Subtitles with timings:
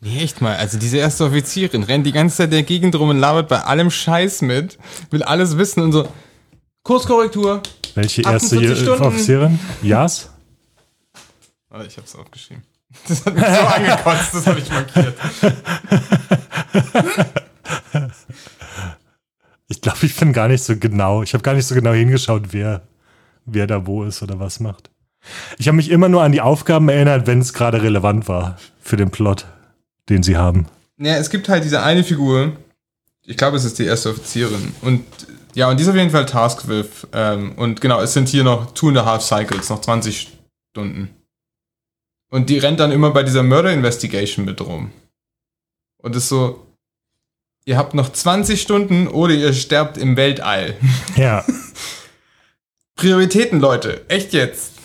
[0.00, 0.56] Nee, echt mal.
[0.56, 3.90] Also diese erste Offizierin rennt die ganze Zeit der Gegend rum und labert bei allem
[3.90, 4.78] Scheiß mit,
[5.10, 6.08] will alles wissen und so.
[6.84, 7.62] Kurskorrektur.
[7.94, 9.02] Welche erste 48 Stunden.
[9.02, 9.58] Offizierin?
[9.82, 10.30] Jas?
[11.70, 12.62] Ah, ich hab's aufgeschrieben.
[13.06, 15.14] Das hat mich so angekotzt, das habe ich markiert.
[19.70, 21.22] Ich glaube, ich bin gar nicht so genau.
[21.22, 22.82] Ich habe gar nicht so genau hingeschaut, wer,
[23.44, 24.90] wer da wo ist oder was macht.
[25.58, 28.96] Ich habe mich immer nur an die Aufgaben erinnert, wenn es gerade relevant war für
[28.96, 29.46] den Plot,
[30.08, 30.66] den sie haben.
[30.98, 32.56] Ja, es gibt halt diese eine Figur.
[33.24, 34.72] Ich glaube, es ist die erste Offizierin.
[34.80, 35.04] Und
[35.54, 37.06] ja, und die ist auf jeden Fall tasked with.
[37.12, 40.38] Ähm, und genau, es sind hier noch two and a half cycles, noch 20
[40.70, 41.10] Stunden.
[42.30, 44.92] Und die rennt dann immer bei dieser Murder Investigation mit rum.
[45.98, 46.66] Und ist so,
[47.64, 50.76] ihr habt noch 20 Stunden oder ihr sterbt im Weltall.
[51.16, 51.44] Ja.
[52.96, 54.04] Prioritäten, Leute.
[54.08, 54.77] Echt jetzt.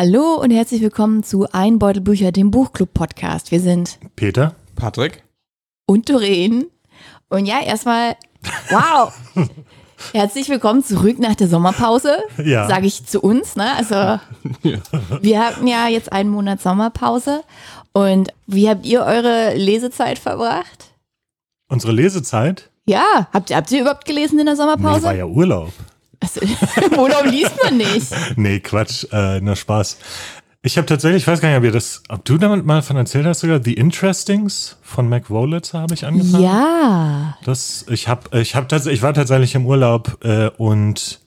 [0.00, 3.50] Hallo und herzlich willkommen zu Ein Beutel Bücher, dem Buchclub-Podcast.
[3.50, 4.54] Wir sind Peter?
[4.76, 5.24] Patrick?
[5.86, 6.66] und Doreen.
[7.30, 8.14] Und ja, erstmal,
[8.70, 9.12] wow!
[10.12, 12.68] Herzlich willkommen zurück nach der Sommerpause, Ja.
[12.68, 13.56] sage ich zu uns.
[13.56, 13.72] Ne?
[13.74, 14.20] Also,
[15.20, 17.42] wir hatten ja jetzt einen Monat Sommerpause.
[17.92, 20.92] Und wie habt ihr eure Lesezeit verbracht?
[21.68, 22.70] Unsere Lesezeit?
[22.86, 25.12] Ja, habt ihr, habt ihr überhaupt gelesen in der Nee, war Sommerpause?
[25.16, 25.72] ja Urlaub.
[26.20, 28.12] Also, Im Urlaub liest man nicht.
[28.36, 29.98] Nee, Quatsch, äh, nur Spaß.
[30.62, 32.96] Ich habe tatsächlich, ich weiß gar nicht, ob ihr das, ob du damit mal von
[32.96, 36.42] erzählt hast sogar, The Interestings von Mac Wolitzer habe ich angefangen.
[36.42, 37.38] Ja.
[37.44, 41.20] Das, ich habe, ich habe tatsächlich, ich war tatsächlich im Urlaub äh, und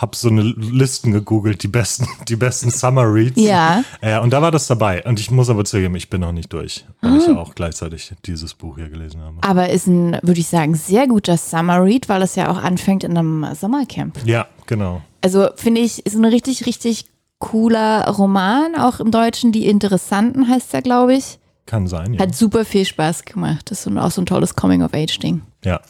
[0.00, 3.40] habe so eine Listen gegoogelt, die besten, die besten Summer Reads.
[3.40, 3.84] Ja.
[4.00, 5.04] Äh, und da war das dabei.
[5.04, 8.12] Und ich muss aber zugeben, ich bin noch nicht durch, weil ich ja auch gleichzeitig
[8.24, 9.36] dieses Buch hier gelesen habe.
[9.42, 13.04] Aber ist ein, würde ich sagen, sehr guter Summer Read, weil es ja auch anfängt
[13.04, 14.18] in einem Sommercamp.
[14.24, 15.02] Ja, genau.
[15.20, 17.06] Also finde ich, ist ein richtig, richtig
[17.38, 19.52] cooler Roman, auch im Deutschen.
[19.52, 21.38] Die Interessanten heißt er, glaube ich.
[21.66, 22.14] Kann sein.
[22.14, 22.20] Ja.
[22.20, 23.70] Hat super viel Spaß gemacht.
[23.70, 25.42] Das ist auch so ein tolles Coming-of-Age-Ding.
[25.64, 25.80] ja.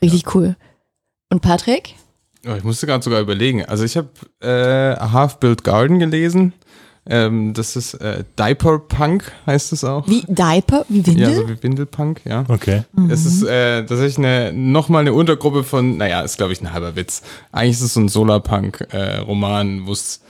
[0.00, 0.54] Richtig cool.
[1.28, 1.96] Und Patrick?
[2.48, 3.64] Oh, ich musste gerade sogar überlegen.
[3.64, 4.08] Also ich habe
[4.40, 6.52] äh, A Half-Built Garden gelesen.
[7.10, 10.06] Ähm, das ist äh, Diaper Punk, heißt es auch.
[10.06, 10.84] Wie Diaper?
[10.90, 11.22] Wie Windel?
[11.28, 12.44] Ja, so wie Windelpunk, ja.
[12.48, 12.82] Okay.
[13.08, 16.96] Es ist äh, tatsächlich eine, nochmal eine Untergruppe von, naja, ist glaube ich ein halber
[16.96, 17.22] Witz.
[17.50, 20.20] Eigentlich ist es so ein Solarpunk-Roman, wo es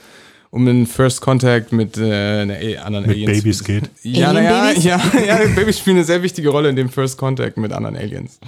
[0.51, 3.89] um einen First Contact mit äh, einer A- anderen Mit Aliens Babys geht.
[4.03, 7.71] Ja, naja, ja, ja, Babys spielen eine sehr wichtige Rolle in dem First Contact mit
[7.71, 8.39] anderen Aliens.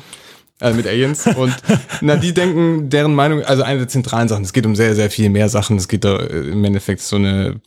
[0.62, 1.26] Äh, mit Aliens.
[1.28, 1.54] Und
[2.02, 5.10] na, die denken, deren Meinung, also eine der zentralen Sachen, es geht um sehr, sehr
[5.10, 5.78] viel mehr Sachen.
[5.78, 7.60] Es geht da äh, im Endeffekt so eine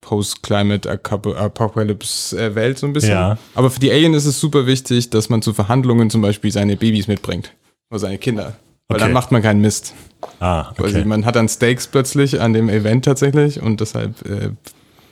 [0.00, 3.12] Post-Climate Apoc- Apocalypse-Welt so ein bisschen.
[3.12, 3.38] Ja.
[3.54, 6.76] Aber für die Alien ist es super wichtig, dass man zu Verhandlungen zum Beispiel seine
[6.76, 7.52] Babys mitbringt.
[7.90, 8.54] Oder seine Kinder.
[8.88, 9.04] Weil Okay.
[9.04, 9.94] dann macht man keinen Mist.
[10.40, 11.04] Ah, Also okay.
[11.04, 14.50] man hat dann Stakes plötzlich an dem Event tatsächlich und deshalb äh,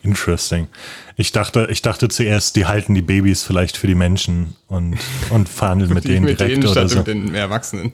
[0.02, 0.68] Interesting.
[1.16, 4.98] Ich dachte, ich dachte zuerst, die halten die Babys vielleicht für die Menschen und,
[5.30, 6.98] und verhandeln mit denen mit direkt denen oder statt so.
[6.98, 7.92] mit den Erwachsenen.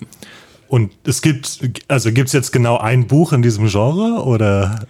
[0.68, 4.86] Und es gibt, also gibt es jetzt genau ein Buch in diesem Genre oder?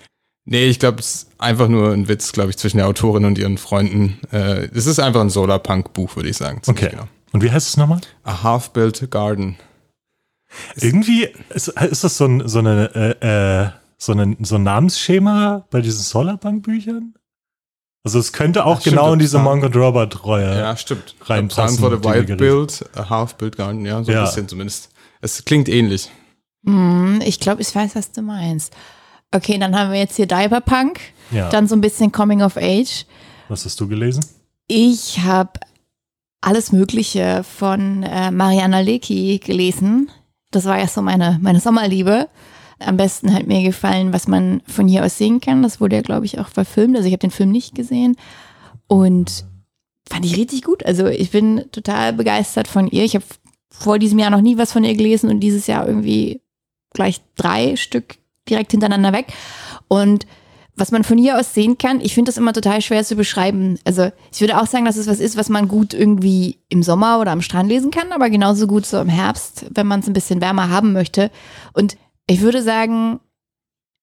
[0.46, 3.38] Nee, ich glaube, es ist einfach nur ein Witz, glaube ich, zwischen der Autorin und
[3.38, 4.18] ihren Freunden.
[4.30, 6.60] Äh, es ist einfach ein Solarpunk-Buch, würde ich sagen.
[6.66, 6.90] Okay.
[6.90, 7.08] Genau.
[7.32, 8.00] Und wie heißt es nochmal?
[8.24, 9.56] A Half-Built Garden.
[10.76, 13.70] Irgendwie ist, ist das so ein, so eine, äh, äh,
[14.04, 17.14] so, eine, so ein Namensschema bei diesen Solarpunk-Büchern?
[18.04, 20.58] Also es könnte auch Ach, stimmt, genau in das diese Monk und Robert Reue.
[20.58, 21.14] Ja, stimmt.
[21.22, 24.20] reinpassen, Plan for the Wild Build, A Half-Built Garden, ja, so Ja.
[24.20, 24.90] ein bisschen zumindest.
[25.22, 26.10] Es klingt ähnlich.
[26.66, 28.74] Hm, ich glaube, ich weiß, was du meinst.
[29.32, 31.00] Okay, dann haben wir jetzt hier Diaperpunk,
[31.30, 31.48] Ja.
[31.48, 33.06] dann so ein bisschen Coming of Age.
[33.48, 34.24] Was hast du gelesen?
[34.68, 35.52] Ich habe
[36.42, 40.10] alles Mögliche von äh, Mariana Lecki gelesen.
[40.50, 42.28] Das war ja so meine, meine Sommerliebe.
[42.78, 45.62] Am besten hat mir gefallen, was man von hier aus sehen kann.
[45.62, 46.96] Das wurde ja, glaube ich, auch verfilmt.
[46.96, 48.16] Also ich habe den Film nicht gesehen.
[48.86, 49.44] Und
[50.08, 50.84] fand ich richtig gut.
[50.84, 53.04] Also ich bin total begeistert von ihr.
[53.04, 53.24] Ich habe
[53.70, 56.40] vor diesem Jahr noch nie was von ihr gelesen und dieses Jahr irgendwie
[56.92, 58.16] gleich drei Stück
[58.48, 59.32] direkt hintereinander weg.
[59.88, 60.26] Und
[60.76, 63.78] was man von hier aus sehen kann, ich finde das immer total schwer zu beschreiben.
[63.84, 67.20] Also ich würde auch sagen, dass es was ist, was man gut irgendwie im Sommer
[67.20, 70.14] oder am Strand lesen kann, aber genauso gut so im Herbst, wenn man es ein
[70.14, 71.30] bisschen wärmer haben möchte.
[71.74, 73.20] Und ich würde sagen,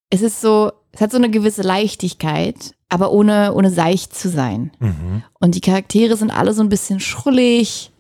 [0.10, 4.72] es ist so, es hat so eine gewisse Leichtigkeit, aber ohne, ohne seicht zu sein.
[4.80, 5.24] Mhm.
[5.40, 7.92] Und die Charaktere sind alle so ein bisschen schrullig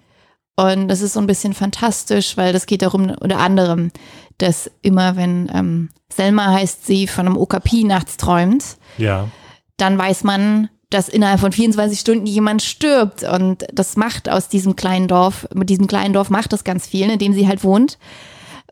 [0.57, 3.91] Und das ist so ein bisschen fantastisch, weil das geht darum, unter anderem,
[4.37, 9.29] dass immer, wenn ähm, Selma heißt, sie von einem Okapi nachts träumt, Ja.
[9.77, 13.23] dann weiß man, dass innerhalb von 24 Stunden jemand stirbt.
[13.23, 17.09] Und das macht aus diesem kleinen Dorf, mit diesem kleinen Dorf macht das ganz viel,
[17.09, 17.97] in dem sie halt wohnt.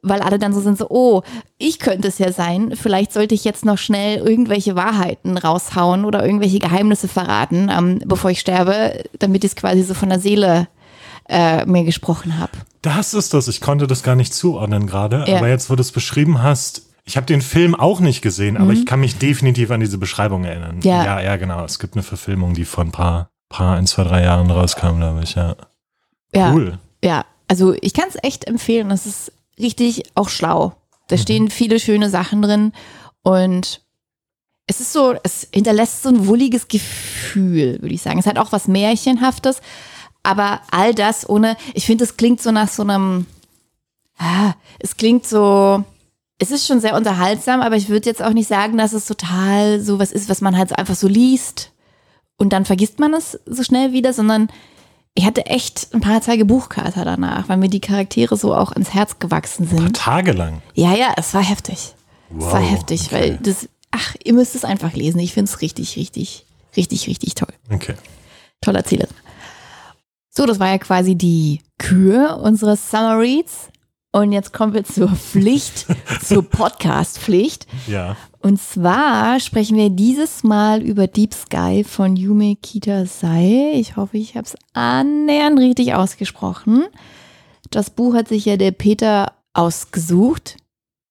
[0.01, 1.21] Weil alle dann so sind, so, oh,
[1.57, 2.73] ich könnte es ja sein.
[2.75, 8.31] Vielleicht sollte ich jetzt noch schnell irgendwelche Wahrheiten raushauen oder irgendwelche Geheimnisse verraten, ähm, bevor
[8.31, 10.67] ich sterbe, damit ich es quasi so von der Seele
[11.27, 12.51] äh, mir gesprochen habe.
[12.81, 13.47] Das ist das.
[13.47, 15.25] Ich konnte das gar nicht zuordnen gerade.
[15.27, 15.37] Ja.
[15.37, 18.71] Aber jetzt, wo du es beschrieben hast, ich habe den Film auch nicht gesehen, aber
[18.71, 20.75] ich kann mich definitiv an diese Beschreibung erinnern.
[20.77, 20.81] Mhm.
[20.83, 21.03] Ja.
[21.03, 21.65] ja, ja, genau.
[21.65, 25.21] Es gibt eine Verfilmung, die vor ein paar, paar ein, zwei, drei Jahren rauskam, glaube
[25.23, 25.35] ich.
[25.35, 25.55] Ja.
[26.33, 26.77] Ja, Cool.
[27.03, 27.25] ja.
[27.47, 28.89] Also ich kann es echt empfehlen.
[28.89, 30.73] Das ist richtig auch schlau.
[31.07, 31.21] Da Mhm.
[31.21, 32.71] stehen viele schöne Sachen drin
[33.23, 33.81] und
[34.67, 38.19] es ist so, es hinterlässt so ein wohliges Gefühl, würde ich sagen.
[38.19, 39.61] Es hat auch was Märchenhaftes,
[40.21, 43.25] aber all das ohne, ich finde, es klingt so nach so einem,
[44.19, 45.83] ah, es klingt so,
[46.37, 49.81] es ist schon sehr unterhaltsam, aber ich würde jetzt auch nicht sagen, dass es total
[49.81, 51.71] so was ist, was man halt einfach so liest
[52.37, 54.49] und dann vergisst man es so schnell wieder, sondern
[55.19, 58.93] ich hatte echt ein paar Tage Buchkater danach, weil mir die Charaktere so auch ins
[58.93, 59.93] Herz gewachsen sind.
[59.93, 60.61] Tagelang.
[60.75, 61.93] Ja, ja, es war heftig.
[62.37, 63.11] es war Wow, heftig, okay.
[63.11, 65.19] weil das, ach, ihr müsst es einfach lesen.
[65.19, 66.45] Ich finde es richtig, richtig,
[66.77, 67.49] richtig, richtig toll.
[67.69, 67.95] Okay.
[68.61, 69.09] Toll erzählt.
[70.29, 73.67] So, das war ja quasi die Kür unseres Summer Reads.
[74.11, 75.85] Und jetzt kommen wir zur Pflicht,
[76.23, 77.67] zur Podcast-Pflicht.
[77.87, 78.17] Ja.
[78.39, 83.73] Und zwar sprechen wir dieses Mal über Deep Sky von Yume Kitasai.
[83.75, 86.85] Ich hoffe, ich habe es annähernd richtig ausgesprochen.
[87.69, 90.57] Das Buch hat sich ja der Peter ausgesucht.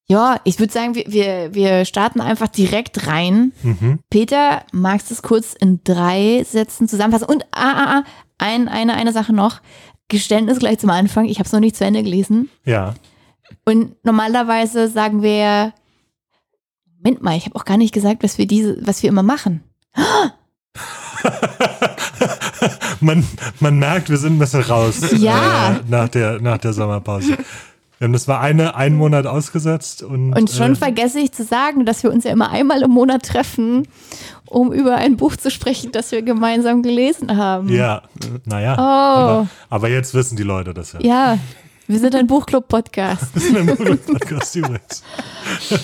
[0.09, 3.53] Ja, ich würde sagen, wir, wir, wir starten einfach direkt rein.
[3.63, 3.99] Mhm.
[4.09, 7.29] Peter, magst du es kurz in drei Sätzen zusammenfassen?
[7.29, 8.05] Und ah, ah, ah,
[8.39, 9.61] ein, eine, eine Sache noch.
[10.09, 11.27] Geständnis gleich zum Anfang.
[11.27, 12.49] Ich habe es noch nicht zu Ende gelesen.
[12.65, 12.95] Ja.
[13.65, 15.73] Und normalerweise sagen wir,
[17.03, 19.63] Moment mal, ich habe auch gar nicht gesagt, was wir diese, was wir immer machen.
[23.01, 23.25] man,
[23.61, 25.77] man merkt, wir sind ein bisschen raus Ja.
[25.77, 27.37] äh, nach, der, nach der Sommerpause.
[27.99, 31.43] Wir haben das war eine, einen Monat ausgesetzt und, Und schon äh, vergesse ich zu
[31.43, 33.89] sagen, dass wir uns ja immer einmal im Monat treffen,
[34.47, 37.69] um über ein Buch zu sprechen, das wir gemeinsam gelesen haben.
[37.69, 38.03] Ja,
[38.45, 38.75] naja.
[38.79, 38.83] Oh.
[38.83, 41.01] Aber, aber jetzt wissen die Leute das ja.
[41.01, 41.39] Ja,
[41.89, 43.35] wir sind ein Buchclub-Podcast.
[43.35, 45.03] Das ist ein Podcast übrigens.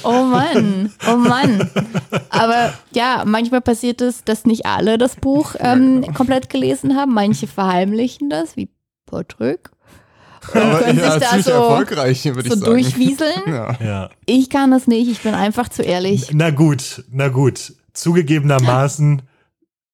[0.05, 1.71] Oh Mann, oh Mann.
[2.29, 7.15] Aber ja, manchmal passiert es, dass nicht alle das Buch ähm, komplett gelesen haben.
[7.15, 8.69] Manche verheimlichen das, wie
[9.07, 9.71] Patrick.
[10.53, 12.73] Aber können ja, sich da ziemlich so, erfolgreich, würde so ich sagen.
[12.73, 13.41] durchwieseln.
[13.47, 13.77] Ja.
[13.85, 14.11] Ja.
[14.27, 16.29] Ich kann das nicht, ich bin einfach zu ehrlich.
[16.33, 17.73] Na gut, na gut.
[17.93, 19.23] Zugegebenermaßen,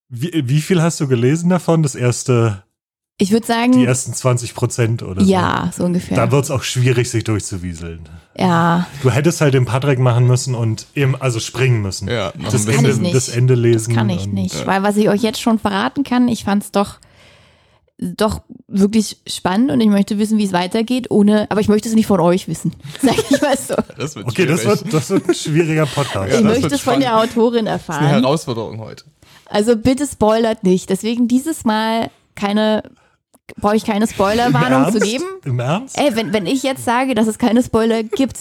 [0.09, 1.83] wie, wie viel hast du gelesen davon?
[1.83, 2.63] Das erste,
[3.19, 5.31] Ich würde die sagen, ersten 20 Prozent oder so?
[5.31, 6.17] ja, so ungefähr.
[6.17, 8.09] Da wird es auch schwierig, sich durchzuwieseln.
[8.37, 12.09] ja, Du hättest halt den Patrick machen müssen und eben, also springen müssen.
[12.09, 13.15] Ja, das, kann Ende, ich nicht.
[13.15, 13.91] das Ende lesen.
[13.91, 14.67] das kann ich und- nicht.
[14.67, 16.99] Weil was ich euch jetzt schon verraten kann, ich fand es doch,
[18.01, 21.95] doch wirklich spannend und ich möchte wissen, wie es weitergeht, ohne, aber ich möchte es
[21.95, 22.73] nicht von euch wissen.
[23.03, 23.75] Sag ich mal so.
[23.99, 24.83] Das wird Okay, das schwierig.
[24.85, 26.33] wird, das wird ein schwieriger Podcast.
[26.33, 27.19] Ja, ich möchte es von der.
[27.19, 28.23] Autorin Das ist eine erfahren.
[28.23, 29.05] Herausforderung heute.
[29.47, 30.89] Also bitte spoilert nicht.
[30.89, 32.85] Deswegen dieses Mal keine,
[33.57, 35.25] brauche ich keine Spoilerwarnung zu geben.
[35.45, 35.99] Im Ernst?
[35.99, 38.39] Ey, wenn, wenn ich jetzt sage, dass es keine Spoiler gibt,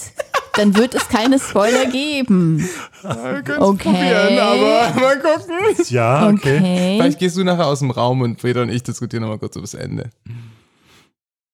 [0.59, 2.59] dann wird es keine Spoiler geben.
[3.01, 3.83] Wir können Okay.
[3.94, 5.56] probieren, aber mal gucken.
[5.88, 6.57] Ja, okay.
[6.57, 6.98] Okay.
[7.00, 9.63] Vielleicht gehst du nachher aus dem Raum und Peter und ich diskutieren nochmal kurz über
[9.63, 10.10] das Ende.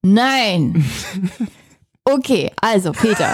[0.02, 0.84] Nein.
[2.04, 3.34] Okay, also Peter.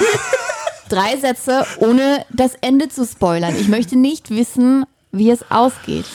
[0.90, 3.56] Drei Sätze, ohne das Ende zu spoilern.
[3.60, 6.06] Ich möchte nicht wissen, wie es ausgeht.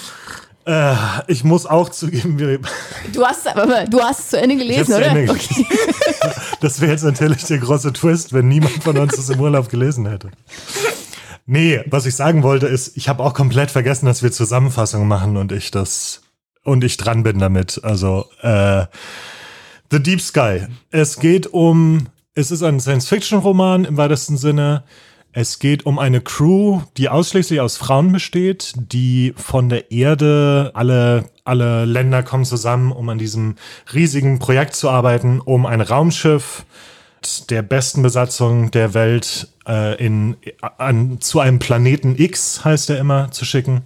[0.66, 0.96] Äh,
[1.28, 2.58] ich muss auch zugeben, wir,
[3.12, 5.06] Du hast, aber du hast es zu Ende gelesen, Ich hab's zu oder?
[5.06, 5.66] Ende Okay.
[6.60, 10.06] das wäre jetzt natürlich der große Twist, wenn niemand von uns das im Urlaub gelesen
[10.06, 10.30] hätte.
[11.46, 15.36] Nee, was ich sagen wollte ist, ich habe auch komplett vergessen, dass wir Zusammenfassungen machen
[15.36, 16.22] und ich das
[16.64, 17.80] und ich dran bin damit.
[17.84, 18.86] Also äh,
[19.92, 20.66] The Deep Sky.
[20.90, 24.82] Es geht um, es ist ein Science-Fiction-Roman im weitesten Sinne.
[25.38, 31.28] Es geht um eine Crew, die ausschließlich aus Frauen besteht, die von der Erde, alle,
[31.44, 33.56] alle Länder kommen zusammen, um an diesem
[33.92, 36.64] riesigen Projekt zu arbeiten, um ein Raumschiff
[37.50, 40.38] der besten Besatzung der Welt äh, in,
[40.78, 43.82] an, zu einem Planeten X, heißt er immer, zu schicken,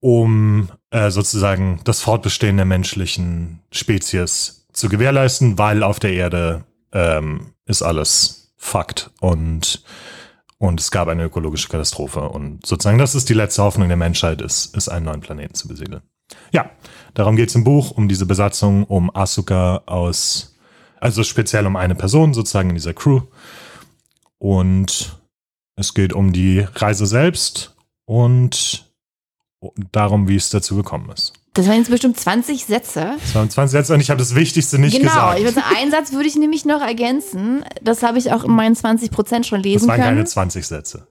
[0.00, 7.52] um äh, sozusagen das Fortbestehen der menschlichen Spezies zu gewährleisten, weil auf der Erde ähm,
[7.64, 9.84] ist alles Fakt und
[10.58, 14.40] und es gab eine ökologische Katastrophe und sozusagen das ist die letzte Hoffnung der Menschheit,
[14.40, 16.02] ist, ist einen neuen Planeten zu besiedeln.
[16.52, 16.70] Ja,
[17.14, 20.56] darum geht es im Buch, um diese Besatzung, um Asuka aus,
[20.98, 23.22] also speziell um eine Person sozusagen in dieser Crew.
[24.38, 25.20] Und
[25.76, 28.92] es geht um die Reise selbst und
[29.92, 31.32] darum, wie es dazu gekommen ist.
[31.56, 33.14] Das waren jetzt bestimmt 20 Sätze.
[33.18, 35.38] Das waren 20 Sätze und ich habe das Wichtigste nicht genau, gesagt.
[35.38, 37.64] ich würde sagen, einen Satz würde ich nämlich noch ergänzen.
[37.82, 40.16] Das habe ich auch in meinen 20 Prozent schon das lesen waren können.
[40.16, 41.06] keine 20 Sätze.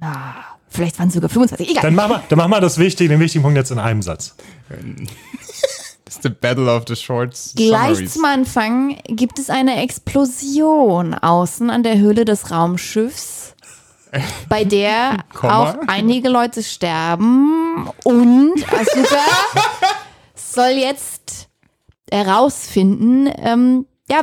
[0.00, 0.34] Ah,
[0.68, 1.70] vielleicht waren es sogar 25.
[1.70, 1.82] Egal.
[1.82, 4.34] Dann machen wir, dann machen wir das Wichtige, den wichtigen Punkt jetzt in einem Satz.
[6.04, 7.54] Das ist the battle of the shorts.
[7.56, 13.51] Gleich zum Anfang gibt es eine Explosion außen an der Hülle des Raumschiffs,
[14.48, 15.70] bei der Komma.
[15.70, 19.24] auch einige Leute sterben und Asuka
[20.34, 21.48] soll jetzt
[22.10, 24.22] herausfinden, ähm, ja,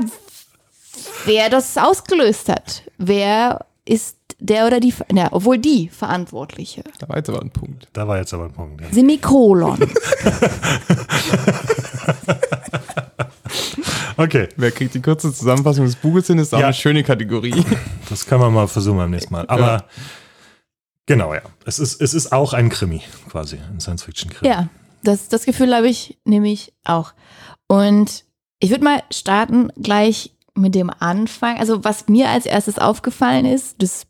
[1.25, 2.83] wer das ausgelöst hat.
[2.97, 6.83] Wer ist der oder die, ja, obwohl die Verantwortliche.
[6.99, 7.87] Da war jetzt aber ein Punkt.
[7.93, 8.81] Da war jetzt aber ein Punkt.
[8.81, 8.87] Ja.
[8.91, 9.79] Semikolon.
[14.19, 16.65] Okay, Wer kriegt die kurze Zusammenfassung des Buches hin, ist auch Ja.
[16.65, 17.63] eine schöne Kategorie.
[18.09, 19.45] das können wir mal versuchen beim nächsten Mal.
[19.47, 19.85] Aber Ja.
[21.05, 21.41] genau, ja.
[21.65, 23.57] Es ist, es ist auch ein Krimi, quasi.
[23.71, 24.49] Ein Science-Fiction-Krimi.
[24.51, 24.67] Ja,
[25.03, 27.13] das, das Gefühl habe ich nämlich auch.
[27.67, 28.25] Und
[28.59, 31.57] ich würde mal starten gleich mit dem Anfang.
[31.57, 34.05] Also was mir als erstes aufgefallen ist, das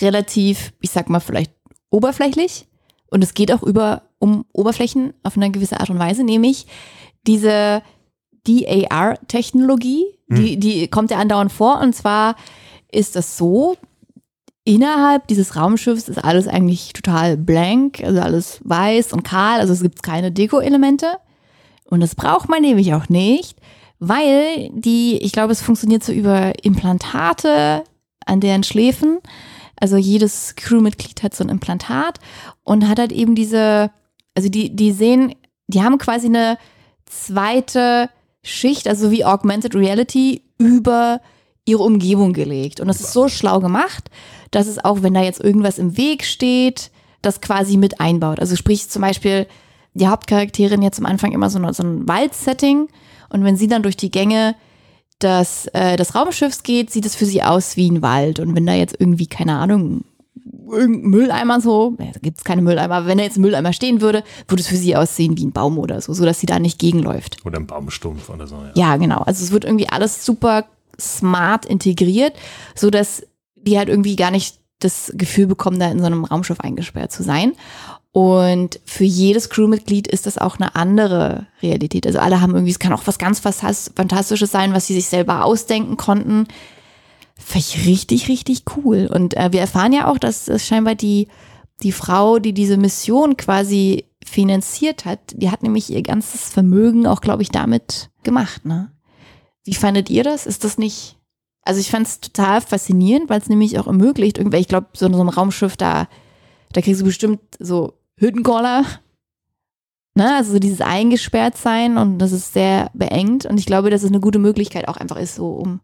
[0.00, 1.52] relativ, ich sag mal vielleicht
[1.90, 2.66] oberflächlich.
[3.10, 6.66] Und es geht auch über um Oberflächen auf eine gewisse Art und Weise, nämlich
[7.26, 7.82] diese
[8.46, 11.80] DAR-Technologie, die, die kommt ja andauernd vor.
[11.80, 12.36] Und zwar
[12.90, 13.76] ist das so,
[14.64, 19.82] innerhalb dieses Raumschiffs ist alles eigentlich total blank, also alles weiß und kahl, also es
[19.82, 21.18] gibt keine Deko-Elemente.
[21.84, 23.58] Und das braucht man nämlich auch nicht,
[23.98, 27.84] weil die, ich glaube, es funktioniert so über Implantate
[28.24, 29.18] an deren Schläfen.
[29.76, 32.18] Also jedes Crewmitglied hat so ein Implantat
[32.62, 33.90] und hat halt eben diese,
[34.34, 35.34] also die, die sehen,
[35.66, 36.56] die haben quasi eine
[37.04, 38.08] zweite
[38.42, 41.20] Schicht, also wie Augmented Reality, über
[41.64, 42.80] ihre Umgebung gelegt.
[42.80, 44.10] Und das ist so schlau gemacht,
[44.50, 46.90] dass es auch, wenn da jetzt irgendwas im Weg steht,
[47.22, 48.40] das quasi mit einbaut.
[48.40, 49.46] Also sprich zum Beispiel,
[49.94, 52.88] die Hauptcharakterin jetzt am Anfang immer so, eine, so ein Waldsetting
[53.28, 54.56] und wenn sie dann durch die Gänge
[55.20, 58.40] des, äh, des Raumschiffs geht, sieht es für sie aus wie ein Wald.
[58.40, 60.04] Und wenn da jetzt irgendwie, keine Ahnung,
[60.70, 64.00] irgendein Mülleimer so, da gibt es keine Mülleimer, aber wenn da jetzt ein Mülleimer stehen
[64.00, 66.78] würde, würde es für sie aussehen wie ein Baum oder so, sodass sie da nicht
[66.78, 67.38] gegenläuft.
[67.44, 68.56] Oder ein Baumstumpf oder so.
[68.56, 68.72] Ja.
[68.74, 69.18] Ja, genau.
[69.18, 70.64] Also es wird irgendwie alles super
[71.00, 72.34] smart integriert,
[72.74, 73.26] so dass
[73.56, 77.22] die halt irgendwie gar nicht das Gefühl bekommen, da in so einem Raumschiff eingesperrt zu
[77.22, 77.52] sein.
[78.10, 82.06] Und für jedes Crewmitglied ist das auch eine andere Realität.
[82.06, 85.06] Also alle haben irgendwie, es kann auch was ganz Fantas- Fantastisches sein, was sie sich
[85.06, 86.46] selber ausdenken konnten.
[87.44, 89.08] Fand ich richtig, richtig cool.
[89.12, 91.28] Und äh, wir erfahren ja auch, dass es scheinbar die,
[91.82, 97.20] die Frau, die diese Mission quasi finanziert hat, die hat nämlich ihr ganzes Vermögen auch,
[97.20, 98.64] glaube ich, damit gemacht.
[98.64, 98.92] Ne?
[99.64, 100.46] Wie fandet ihr das?
[100.46, 101.18] Ist das nicht.
[101.64, 105.06] Also ich fand es total faszinierend, weil es nämlich auch ermöglicht, irgendwie, ich glaube, so
[105.06, 106.08] in so einem Raumschiff, da,
[106.72, 108.84] da kriegst du bestimmt so Hüttenkoller.
[110.14, 110.34] Ne?
[110.36, 113.46] Also so dieses eingesperrt sein und das ist sehr beengt.
[113.46, 115.80] Und ich glaube, dass es eine gute Möglichkeit auch einfach ist, so um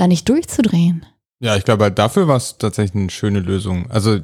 [0.00, 1.04] da nicht durchzudrehen.
[1.40, 3.90] Ja, ich glaube, dafür war es tatsächlich eine schöne Lösung.
[3.90, 4.20] Also,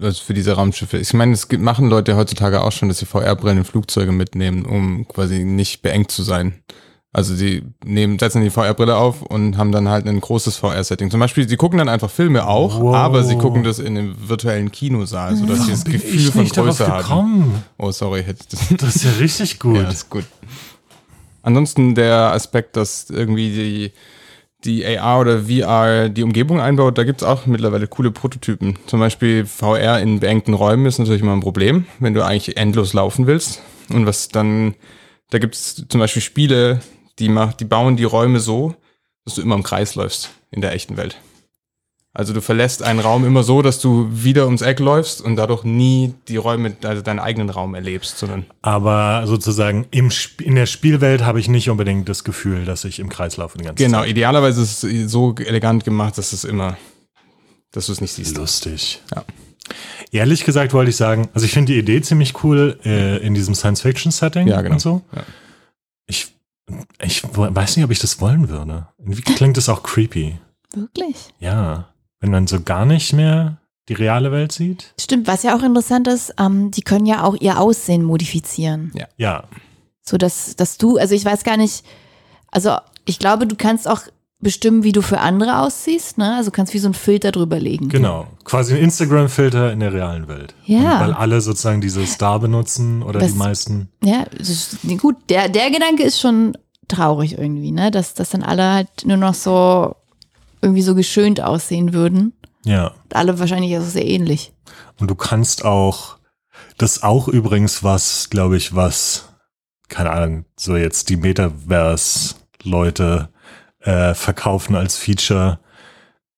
[0.00, 0.98] also für diese Raumschiffe.
[0.98, 4.64] Ich meine, es gibt, machen Leute heutzutage auch schon, dass sie VR-Brillen in Flugzeuge mitnehmen,
[4.64, 6.62] um quasi nicht beengt zu sein.
[7.10, 11.10] Also sie nehmen, setzen die VR-Brille auf und haben dann halt ein großes VR-Setting.
[11.10, 12.94] Zum Beispiel, sie gucken dann einfach Filme auch, Wow.
[12.94, 16.56] aber sie gucken das in einem virtuellen Kinosaal, sodass sie das Gefühl ich von nicht
[16.56, 17.64] darauf Größe haben.
[17.78, 18.68] Oh, sorry, hätte ich das.
[18.76, 19.76] Das ist ja richtig gut.
[19.76, 20.24] Ja, ist gut.
[21.42, 23.92] Ansonsten der Aspekt, dass irgendwie die,
[24.64, 28.76] die AR oder VR die Umgebung einbaut, da gibt's auch mittlerweile coole Prototypen.
[28.86, 32.92] Zum Beispiel VR in beengten Räumen ist natürlich immer ein Problem, wenn du eigentlich endlos
[32.92, 33.62] laufen willst.
[33.90, 34.74] Und was dann,
[35.30, 36.80] da gibt's zum Beispiel Spiele,
[37.18, 38.74] die, macht, die bauen die Räume so,
[39.24, 41.18] dass du immer im Kreis läufst in der echten Welt.
[42.18, 45.62] Also du verlässt einen Raum immer so, dass du wieder ums Eck läufst und dadurch
[45.62, 50.66] nie die Räume, also deinen eigenen Raum erlebst, sondern Aber sozusagen im Sp in der
[50.66, 54.00] Spielwelt habe ich nicht unbedingt das Gefühl, dass ich im Kreis laufe die ganze Genau,
[54.00, 54.08] Zeit.
[54.10, 56.76] idealerweise ist es so elegant gemacht, dass es immer,
[57.70, 58.36] dass du es nicht siehst.
[58.36, 59.00] Lustig.
[59.14, 59.24] Ja.
[60.10, 63.54] Ehrlich gesagt wollte ich sagen, also ich finde die Idee ziemlich cool äh, in diesem
[63.54, 64.74] Science-Fiction-Setting Ja, genau.
[64.74, 65.02] und so.
[65.14, 65.22] Ja.
[66.08, 66.34] Ich,
[67.00, 68.88] ich weiß nicht, ob ich das wollen würde.
[68.98, 70.36] Irgendwie klingt das auch creepy.
[70.74, 71.14] Wirklich?
[71.38, 71.90] Ja.
[72.20, 73.58] Wenn man so gar nicht mehr
[73.88, 74.92] die reale Welt sieht.
[75.00, 78.92] Stimmt, was ja auch interessant ist, ähm, die können ja auch ihr Aussehen modifizieren.
[79.16, 79.44] Ja.
[80.02, 81.84] So dass, dass du, also ich weiß gar nicht,
[82.50, 84.02] also ich glaube, du kannst auch
[84.40, 86.36] bestimmen, wie du für andere aussiehst, ne?
[86.36, 87.88] Also kannst wie so einen Filter drüber legen.
[87.88, 88.26] Genau.
[88.44, 90.54] Quasi ein Instagram-Filter in der realen Welt.
[90.64, 91.00] Ja.
[91.00, 93.88] Weil alle sozusagen diese Star benutzen oder Das- die meisten.
[94.04, 96.56] Ja, ist, gut, der, der Gedanke ist schon
[96.86, 97.90] traurig irgendwie, ne?
[97.90, 99.96] Dass, dass dann alle halt nur noch so
[100.60, 102.32] irgendwie so geschönt aussehen würden.
[102.64, 102.92] Ja.
[103.12, 104.52] Alle wahrscheinlich auch sehr ähnlich.
[104.98, 106.18] Und du kannst auch,
[106.76, 109.28] das ist auch übrigens was, glaube ich, was,
[109.88, 113.28] keine Ahnung, so jetzt die Metaverse-Leute
[113.80, 115.60] äh, verkaufen als Feature.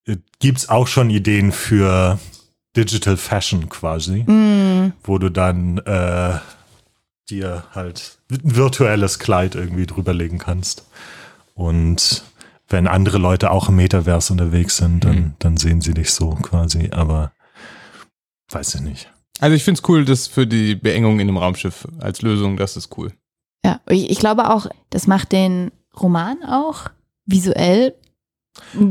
[0.06, 2.18] Äh, Gibt's auch schon Ideen für
[2.76, 6.38] Digital Fashion quasi, Mm, wo du dann äh,
[7.28, 10.84] dir halt ein virtuelles Kleid irgendwie drüberlegen kannst.
[11.54, 12.24] Und
[12.70, 15.34] wenn andere Leute auch im Metaverse unterwegs sind, dann, Mhm.
[15.40, 17.32] dann sehen sie dich so quasi, aber
[18.50, 19.12] weiß ich nicht.
[19.40, 22.76] Also ich finde es cool, das für die Beengung in einem Raumschiff als Lösung, das
[22.76, 23.12] ist cool.
[23.64, 26.86] ja, ich, ich glaube auch, das macht den Roman auch
[27.26, 27.94] visuell,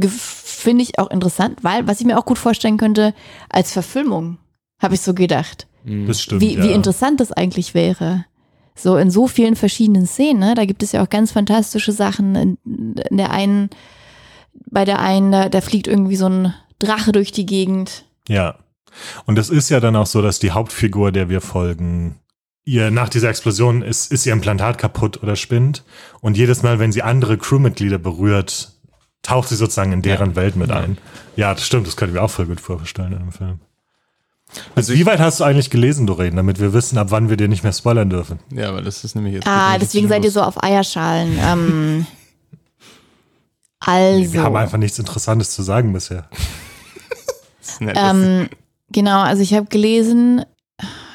[0.08, 3.14] finde ich auch interessant, weil, was ich mir auch gut vorstellen könnte,
[3.50, 4.38] als Verfilmung,
[4.82, 5.68] habe ich so gedacht.
[5.86, 6.42] Das stimmt.
[6.42, 6.64] wie, ja.
[6.64, 8.26] wie interessant das eigentlich wäre.
[8.82, 10.56] So in so vielen verschiedenen Szenen, ne?
[10.56, 12.36] Da gibt es ja auch ganz fantastische Sachen.
[12.36, 12.58] In,
[13.10, 13.70] in der einen,
[14.72, 18.06] bei der einen, da, da fliegt irgendwie so ein Drache durch die Gegend.
[18.28, 18.56] Ja.
[19.26, 22.20] Und es ist ja dann auch so, dass die Hauptfigur, der wir folgen,
[22.66, 25.84] ihr nach dieser Explosion ist, ist ihr Implantat kaputt oder spinnt.
[26.22, 28.74] Und jedes Mal, wenn sie andere Crewmitglieder berührt,
[29.24, 30.78] taucht sie sozusagen in deren Welt mit Ja.
[30.78, 30.98] ein.
[31.36, 33.60] Ja, das stimmt, das könnte ich mir auch voll gut vorstellen in einem Film.
[34.50, 37.38] Also Also wie weit hast du eigentlich gelesen, Doreen, damit wir wissen, ab wann wir
[37.38, 38.40] dir nicht mehr spoilern dürfen?
[38.52, 39.48] Ja, aber das ist nämlich jetzt.
[39.48, 41.38] Ah, deswegen seid ihr so auf Eierschalen.
[43.82, 46.30] Ähm, Wir also, haben einfach nichts Interessantes zu sagen bisher.
[47.82, 48.50] Ähm,
[48.92, 50.44] genau, also ich habe gelesen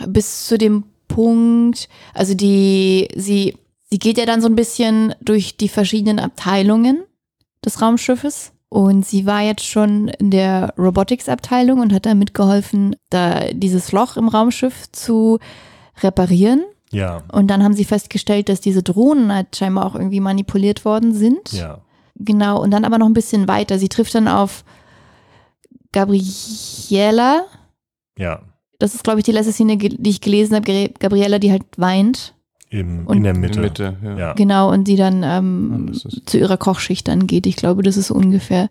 [0.07, 3.59] bis zu dem Punkt, also die, sie,
[3.91, 7.05] sie geht ja dann so ein bisschen durch die verschiedenen Abteilungen
[7.65, 13.45] des Raumschiffes und sie war jetzt schon in der Robotics-Abteilung und hat da mitgeholfen, da
[13.53, 15.39] dieses Loch im Raumschiff zu
[16.03, 16.65] reparieren.
[16.91, 21.13] Ja, Und dann haben sie festgestellt, dass diese Drohnen halt scheinbar auch irgendwie manipuliert worden
[21.15, 21.53] sind.
[21.53, 21.81] ja.
[22.17, 23.77] Genau, und dann aber noch ein bisschen weiter.
[23.81, 24.63] Sie trifft dann auf
[26.15, 27.45] Gabriela.
[28.19, 28.43] Ja,
[28.79, 30.65] Das ist, glaube ich, die letzte Szene, die ich gelesen habe.
[30.71, 32.35] Gabri- Gabriela, die halt weint.
[32.81, 33.55] Im, Und- in der in Mitte.
[33.61, 33.97] der Mitte.
[34.05, 34.19] Ja.
[34.19, 34.33] Ja.
[34.35, 35.93] Genau, und die dann ähm,
[36.27, 37.47] zu ihrer Kochschicht dann geht.
[37.47, 38.69] Ich glaube, das ist ungefähr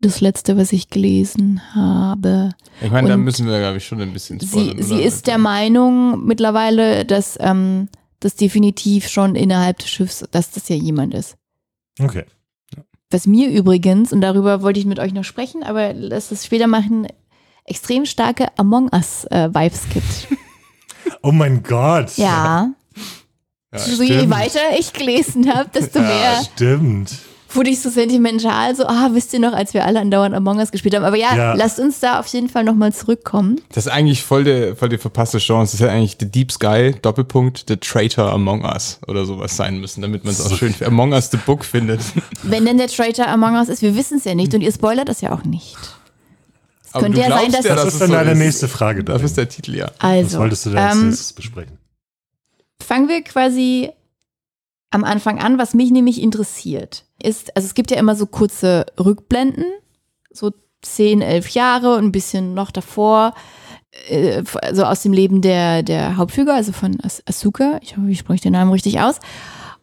[0.00, 2.50] das letzte, was ich gelesen habe.
[2.82, 4.82] Ich meine, da müssen wir, glaube ich, schon ein bisschen Sie, spoilern.
[4.82, 5.02] sie oder?
[5.02, 7.88] ist der Meinung mittlerweile, dass ähm,
[8.20, 11.36] das definitiv schon innerhalb des Schiffs, dass das ja jemand ist.
[12.00, 12.24] Okay.
[13.10, 16.66] Was mir übrigens, und darüber wollte ich mit euch noch sprechen, aber lass das später
[16.66, 17.06] machen,
[17.64, 20.28] extrem starke Among Us-Vibes gibt.
[21.22, 22.16] Oh mein Gott.
[22.16, 22.70] Ja.
[23.74, 27.10] Ja, so je weiter ich gelesen habe, desto Ja, mehr Stimmt.
[27.50, 30.70] wurde ich so sentimental, so, ah, wisst ihr noch, als wir alle andauernd Among Us
[30.72, 31.04] gespielt haben.
[31.04, 31.54] Aber ja, Ja.
[31.54, 33.60] lasst uns da auf jeden Fall nochmal zurückkommen.
[33.72, 35.72] Das ist eigentlich voll, der, voll die verpasste Chance.
[35.76, 40.02] Das hätte eigentlich The Deep Sky, Doppelpunkt, The Traitor Among Us oder sowas sein müssen,
[40.02, 40.56] damit man es auch So.
[40.56, 42.00] schön für Among Us the Book findet.
[42.42, 45.08] Wenn denn der Traitor Among Us ist, wir wissen es ja nicht und ihr spoilert
[45.08, 45.76] das ja auch nicht.
[46.86, 48.38] Es Aber könnte du ja sein, dass ja, Das dass ist dann so deine ist.
[48.38, 49.02] nächste Frage.
[49.04, 49.26] Das Doreen.
[49.26, 49.86] ist der Titel, ja.
[49.86, 51.78] Was Also, wolltest du denn als ähm, nächstes besprechen?
[52.82, 53.90] Fangen wir quasi
[54.90, 55.58] am Anfang an.
[55.58, 59.66] Was mich nämlich interessiert, ist, also es gibt ja immer so kurze Rückblenden,
[60.30, 63.34] so 10, 11 Jahre und ein bisschen noch davor,
[64.08, 67.78] äh, also aus dem Leben der, der Hauptfigur, also von As Asuka.
[67.82, 69.18] Ich hoffe, ich spreche den Namen richtig aus.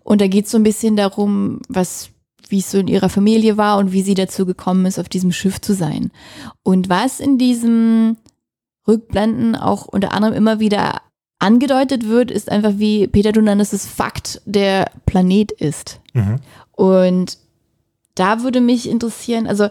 [0.03, 2.09] Und da geht es so ein bisschen darum, was
[2.49, 5.31] wie es so in ihrer Familie war und wie sie dazu gekommen ist, auf diesem
[5.31, 6.11] Schiff zu sein.
[6.63, 8.17] Und was in diesem
[8.87, 11.01] Rückblenden auch unter anderem immer wieder
[11.41, 15.99] angedeutet wird, ist einfach, wie Peter du nanntest, es Fakt der Planet ist.
[16.13, 16.37] Mhm.
[16.71, 17.37] Und
[18.15, 19.69] da würde mich interessieren, also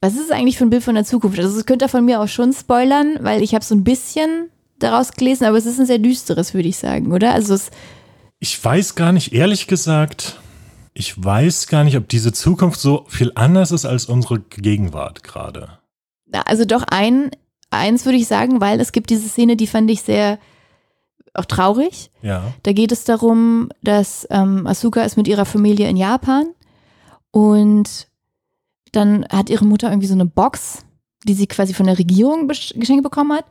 [0.00, 1.38] was ist es eigentlich für ein Bild von der Zukunft?
[1.38, 5.12] Also es könnte von mir auch schon spoilern, weil ich habe so ein bisschen daraus
[5.12, 7.34] gelesen, aber es ist ein sehr düsteres, würde ich sagen, oder?
[7.34, 7.70] Also es,
[8.38, 10.40] Ich weiß gar nicht, ehrlich gesagt,
[10.94, 15.78] ich weiß gar nicht, ob diese Zukunft so viel anders ist als unsere Gegenwart gerade.
[16.46, 17.30] also doch ein,
[17.70, 20.38] eins würde ich sagen, weil es gibt diese Szene, die fand ich sehr
[21.34, 22.10] auch traurig.
[22.22, 22.52] Ja.
[22.62, 26.48] Da geht es darum, dass ähm, Asuka ist mit ihrer Familie in Japan
[27.30, 28.08] und
[28.92, 30.84] dann hat ihre Mutter irgendwie so eine Box,
[31.24, 33.44] die sie quasi von der Regierung geschenkt bekommen hat.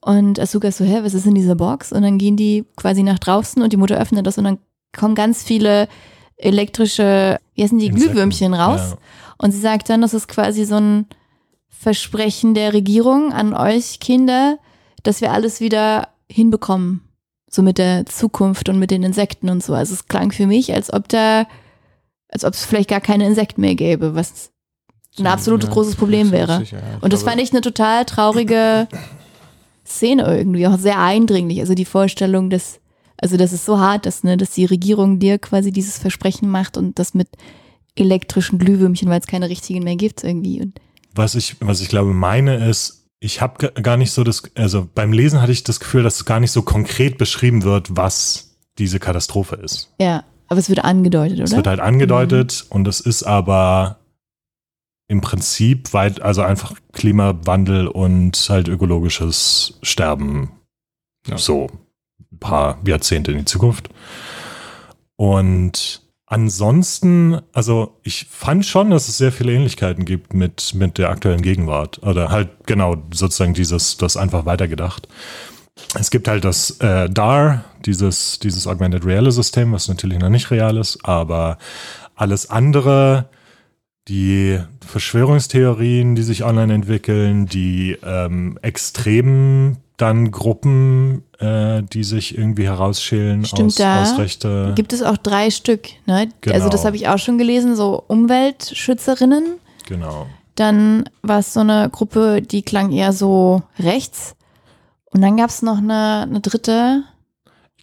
[0.00, 1.92] Und Asuka ist so, hä, was ist in dieser Box?
[1.92, 4.58] Und dann gehen die quasi nach draußen und die Mutter öffnet das und dann
[4.96, 5.88] kommen ganz viele
[6.36, 8.12] elektrische, wie heißen die, Insekten.
[8.12, 8.92] Glühwürmchen raus.
[8.92, 8.98] Ja.
[9.38, 11.06] Und sie sagt dann, das ist quasi so ein
[11.78, 14.58] Versprechen der Regierung an euch Kinder,
[15.02, 17.02] dass wir alles wieder hinbekommen.
[17.48, 19.72] So mit der Zukunft und mit den Insekten und so.
[19.74, 21.46] Also es klang für mich, als ob da
[22.28, 24.50] als ob es vielleicht gar keine Insekten mehr gäbe, was
[25.18, 26.58] ein absolutes Ja, großes Problem wäre.
[26.58, 26.98] sicher, ja.
[27.00, 28.88] Und das fand ich eine total traurige
[29.86, 31.60] Szene irgendwie, auch sehr eindringlich.
[31.60, 32.80] Also die Vorstellung, dass,
[33.16, 36.76] also das ist so hart, dass, ne, dass die Regierung dir quasi dieses Versprechen macht
[36.76, 37.28] und das mit
[37.94, 40.60] elektrischen Glühwürmchen, weil es keine richtigen mehr gibt irgendwie.
[40.60, 40.78] Und
[41.16, 45.12] Was ich, was ich glaube, meine ist, ich habe gar nicht so das, also beim
[45.12, 49.00] Lesen hatte ich das Gefühl, dass es gar nicht so konkret beschrieben wird, was diese
[49.00, 49.92] Katastrophe ist.
[49.98, 51.56] ja, aber es wird angedeutet, Es oder?
[51.56, 53.98] wird halt angedeutet und es ist aber
[55.08, 60.52] im Prinzip weit, also einfach Klimawandel und halt ökologisches Sterben.
[61.26, 61.36] Ja.
[61.38, 61.68] So
[62.30, 63.88] ein paar Jahrzehnte in die Zukunft.
[65.16, 71.10] Und ansonsten, also ich fand schon, dass es sehr viele Ähnlichkeiten gibt mit, mit der
[71.10, 72.02] aktuellen Gegenwart.
[72.02, 75.08] Oder halt genau sozusagen dieses, das einfach weitergedacht.
[75.98, 80.50] Es gibt halt das äh, DAR, dieses, dieses Augmented Reality System, was natürlich noch nicht
[80.50, 81.58] real ist, aber
[82.14, 83.28] alles andere,
[84.08, 92.64] die Verschwörungstheorien, die sich online entwickeln, die ähm, extremen dann Gruppen, äh, die sich irgendwie
[92.64, 94.72] herausschälen Stimmt, aus, da aus rechte.
[94.74, 96.28] Gibt es auch drei Stück, ne?
[96.40, 96.54] Genau.
[96.54, 99.58] Also das habe ich auch schon gelesen, so Umweltschützerinnen.
[99.86, 100.26] Genau.
[100.54, 104.36] Dann war es so eine Gruppe, die klang eher so rechts.
[105.06, 107.04] Und dann gab es noch eine, eine dritte.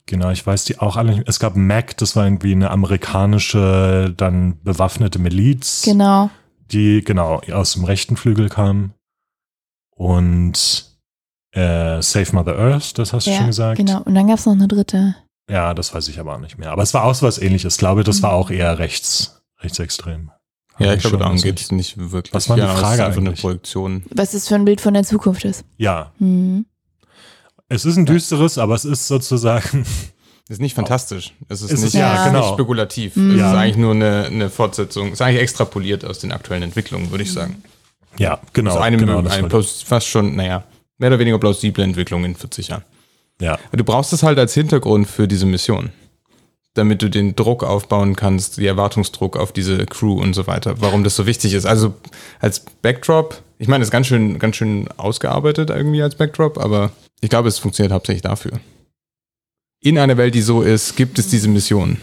[0.05, 1.23] Genau, ich weiß die auch alle.
[1.25, 6.29] Es gab MAC, das war irgendwie eine amerikanische, dann bewaffnete Miliz, Genau.
[6.71, 8.93] die genau aus dem rechten Flügel kam.
[9.95, 10.92] Und
[11.53, 13.77] äh, Save Mother Earth, das hast du Ja, schon gesagt.
[13.77, 14.01] genau.
[14.03, 15.15] Und dann gab es noch eine dritte.
[15.49, 16.71] Ja, das weiß ich aber auch nicht mehr.
[16.71, 17.73] Aber es war auch so was ähnliches.
[17.75, 20.31] Ich glaube, das war auch eher rechts, rechtsextrem.
[20.79, 22.33] Ja, Hab ich glaube, darum was geht es nicht wirklich.
[22.33, 23.31] Was war die ja, es ist Frage einfach eine?
[23.33, 24.03] Projektion.
[24.09, 25.63] Was das für ein Bild von der Zukunft ist.
[25.77, 26.65] Ja, Mhm.
[27.69, 29.85] es ist ein düsteres, aber es ist sozusagen,
[30.45, 31.33] Es ist nicht fantastisch.
[31.49, 32.39] Es ist, Es ist- nicht, ja, es ist genau.
[32.45, 33.15] nicht spekulativ.
[33.15, 33.31] Mhm.
[33.31, 33.51] Es Ja.
[33.51, 35.07] ist eigentlich nur eine, eine Fortsetzung.
[35.07, 37.61] Es ist eigentlich extrapoliert aus den aktuellen Entwicklungen, würde ich sagen.
[38.17, 38.71] ja, genau.
[38.71, 40.63] also eine, genau, plaus- fast schon, naja,
[41.03, 42.83] mehr oder weniger plausible Entwicklung in 40 Jahren.
[43.41, 45.89] ja, Du brauchst es halt als Hintergrund für diese Mission.
[46.75, 51.03] Damit du den Druck aufbauen kannst, die Erwartungsdruck auf diese Crew und so weiter, warum
[51.03, 51.65] das so wichtig ist.
[51.65, 51.93] Also
[52.39, 56.91] als Backdrop, ich meine, es ist ganz schön, ganz schön ausgearbeitet irgendwie als Backdrop, aber
[57.19, 58.53] ich glaube, es funktioniert hauptsächlich dafür.
[59.81, 61.97] In einer Welt, die so ist, gibt es diese Mission.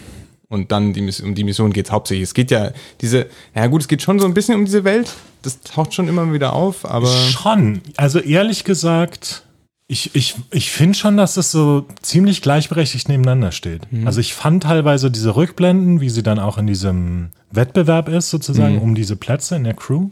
[0.51, 2.25] Und dann die um die Mission geht es hauptsächlich.
[2.25, 5.11] Es geht ja diese, ja gut, es geht schon so ein bisschen um diese Welt.
[5.43, 7.81] Das taucht schon immer wieder auf, aber Schon.
[7.97, 9.45] Also ehrlich gesagt,
[9.87, 13.91] ich, ich, ich finde schon, dass es so ziemlich gleichberechtigt nebeneinander steht.
[13.93, 14.07] Mhm.
[14.09, 18.75] Also ich fand teilweise diese Rückblenden, wie sie dann auch in diesem Wettbewerb ist, sozusagen,
[18.75, 18.83] Mhm.
[18.83, 20.11] um diese Plätze in der Crew,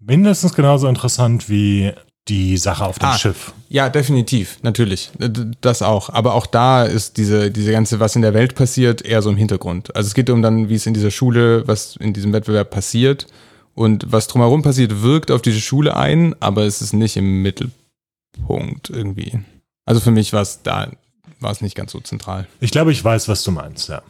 [0.00, 1.92] mindestens genauso interessant wie
[2.28, 3.18] die Sache auf dem Ah.
[3.18, 3.52] Schiff.
[3.68, 5.10] Ja, definitiv, natürlich.
[5.18, 6.10] D- Das auch.
[6.10, 9.36] Aber auch da ist diese, diese ganze, was in der Welt passiert, eher so im
[9.36, 9.94] Hintergrund.
[9.96, 13.26] Also es geht um dann, wie es in dieser Schule, was in diesem Wettbewerb passiert.
[13.74, 18.90] Und was drumherum passiert, wirkt auf diese Schule ein, aber es ist nicht im Mittelpunkt
[18.90, 19.38] irgendwie.
[19.84, 20.90] Also für mich war es da,
[21.40, 22.46] war es nicht ganz so zentral.
[22.60, 24.02] Ich glaube, ich weiß, was du meinst, ja.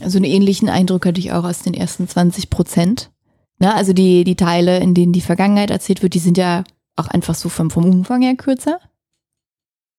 [0.00, 3.10] Also einen ähnlichen Eindruck hatte ich auch aus den ersten 20 Prozent.
[3.58, 6.64] Na, also die, die Teile, in denen die Vergangenheit erzählt wird, die sind ja
[7.00, 8.78] auch einfach so vom, vom Umfang her kürzer.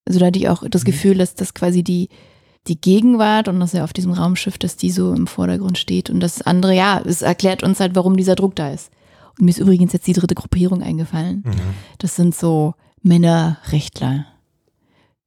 [0.08, 0.86] Also da hatte ich auch das Mhm.
[0.86, 2.10] Gefühl, dass das quasi die,
[2.68, 6.10] die Gegenwart und das ja auf diesem Raumschiff, dass die so im Vordergrund steht.
[6.10, 8.90] Und das andere, ja, es erklärt uns halt, warum dieser Druck da ist.
[9.40, 11.44] Und mir ist übrigens jetzt die dritte Gruppierung eingefallen.
[11.46, 11.52] Mhm.
[12.00, 14.26] Das sind so Männerrechtler,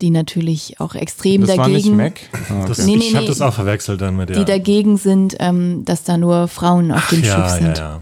[0.03, 2.21] die natürlich auch extrem das war nicht dagegen, Mac.
[2.51, 2.91] Ah, Das, okay.
[2.91, 3.29] Nee, nee, ich habe nee.
[3.31, 4.37] das auch verwechselt dann mit der.
[4.39, 7.79] die dagegen sind, ähm, dass da nur Frauen auf dem Schiff ja, ja, sind.
[7.79, 8.01] ja.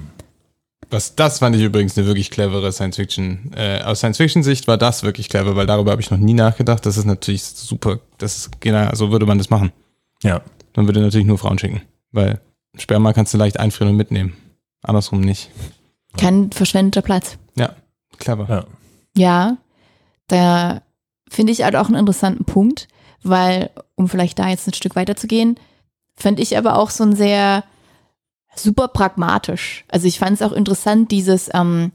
[0.92, 3.52] Was, das fand ich übrigens eine wirklich clevere Science-Fiction.
[3.56, 6.84] Äh, aus Science-Fiction-Sicht war das wirklich clever, weil darüber habe ich noch nie nachgedacht.
[6.84, 8.00] Das ist natürlich super.
[8.18, 9.72] Das ist, genau, so würde man das machen.
[10.22, 10.42] Ja.
[10.76, 12.42] Man würde natürlich nur Frauen schicken, weil
[12.76, 14.34] Sperma kannst du leicht einfrieren und mitnehmen.
[14.82, 15.50] Andersrum nicht.
[16.18, 17.38] Kein verschwendeter Platz.
[17.54, 17.74] Ja,
[18.18, 18.46] clever.
[18.50, 18.66] Ja.
[19.16, 19.56] Ja,
[20.28, 20.82] da
[21.30, 22.86] finde ich halt auch einen interessanten Punkt,
[23.22, 25.58] weil, um vielleicht da jetzt ein Stück weiter zu gehen,
[26.16, 27.64] fand ich aber auch so ein sehr
[28.56, 29.84] super pragmatisch.
[29.88, 31.92] Also ich fand es auch interessant, dieses, ähm,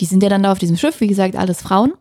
[0.00, 1.92] die sind ja dann da auf diesem Schiff, wie gesagt, alles Frauen.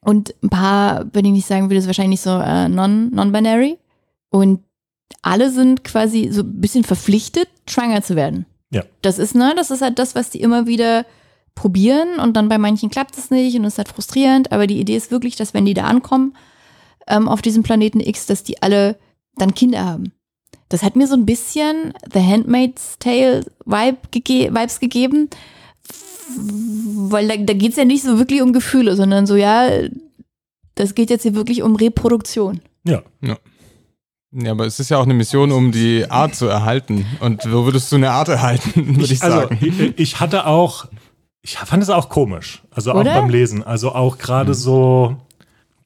[0.00, 3.78] Und ein paar, wenn ich nicht sagen würde, ist wahrscheinlich so äh, non- non-binary.
[4.30, 4.60] und
[5.22, 8.46] alle sind quasi so ein bisschen verpflichtet, schwanger zu werden.
[8.70, 8.82] Ja.
[9.02, 11.06] Das ist, ne, das ist halt das, was die immer wieder
[11.54, 14.78] probieren und dann bei manchen klappt es nicht und es ist halt frustrierend, aber die
[14.80, 16.36] Idee ist wirklich, dass wenn die da ankommen
[17.06, 18.98] ähm, auf diesem Planeten X, dass die alle
[19.36, 20.12] dann Kinder haben.
[20.68, 25.30] Das hat mir so ein bisschen The Handmaid's Tale Vibe gege Vibes gegeben,
[27.08, 29.68] weil da, da geht es ja nicht so wirklich um Gefühle, sondern so, ja,
[30.74, 32.60] das geht jetzt hier wirklich um Reproduktion.
[32.84, 33.02] Ja.
[33.22, 33.36] Ja,
[34.32, 37.06] Ja, aber es ist ja auch eine Mission, um die Art zu erhalten.
[37.20, 39.58] Und wo würdest du eine Art erhalten, würde ich, also, sagen.
[39.60, 40.86] ich, ich hatte auch,
[41.42, 42.62] ich fand es auch komisch.
[42.70, 43.14] Also auch Oder?
[43.14, 43.62] beim Lesen.
[43.62, 45.16] Also auch gerade so,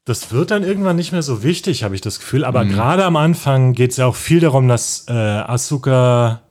[0.05, 2.45] das wird dann irgendwann nicht mehr so wichtig, habe ich das Gefühl.
[2.45, 6.43] Aber gerade am Anfang geht es ja auch viel darum, dass äh, Asuka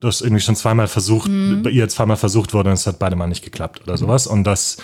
[0.00, 1.30] das irgendwie schon zweimal versucht,
[1.62, 4.26] bei ihr zweimal versucht wurde und es hat beide Mal nicht geklappt oder sowas.
[4.26, 4.78] Und das,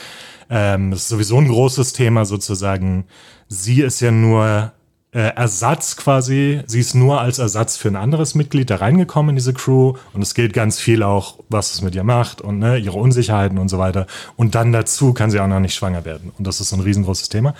[0.50, 3.06] ähm, das ist sowieso ein großes Thema sozusagen.
[3.48, 4.72] Sie ist ja nur
[5.20, 6.60] Ersatz quasi.
[6.66, 9.94] Sie ist nur als Ersatz für ein anderes Mitglied da reingekommen in diese Crew.
[10.12, 13.58] Und es geht ganz viel auch, was es mit ihr macht und ne, ihre Unsicherheiten
[13.58, 14.06] und so weiter.
[14.36, 16.32] Und dann dazu kann sie auch noch nicht schwanger werden.
[16.36, 17.54] Und das ist ein riesengroßes Thema.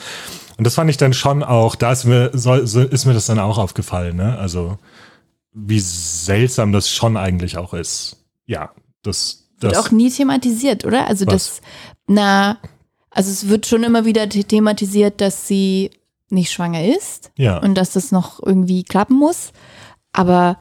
[0.59, 3.27] Und das fand ich dann schon auch, da ist mir, soll, so ist mir das
[3.27, 4.17] dann auch aufgefallen.
[4.17, 4.39] Ne?
[4.39, 4.79] Also
[5.53, 8.17] wie seltsam das schon eigentlich auch ist.
[8.47, 8.71] Ja,
[9.03, 11.07] das, Wird das auch nie thematisiert, oder?
[11.07, 11.33] Also Was?
[11.33, 11.61] das,
[12.07, 12.59] na,
[13.11, 15.91] also es wird schon immer wieder the- thematisiert, dass sie
[16.31, 17.59] nicht schwanger ist ja.
[17.59, 19.53] und dass das noch irgendwie klappen muss.
[20.13, 20.59] Aber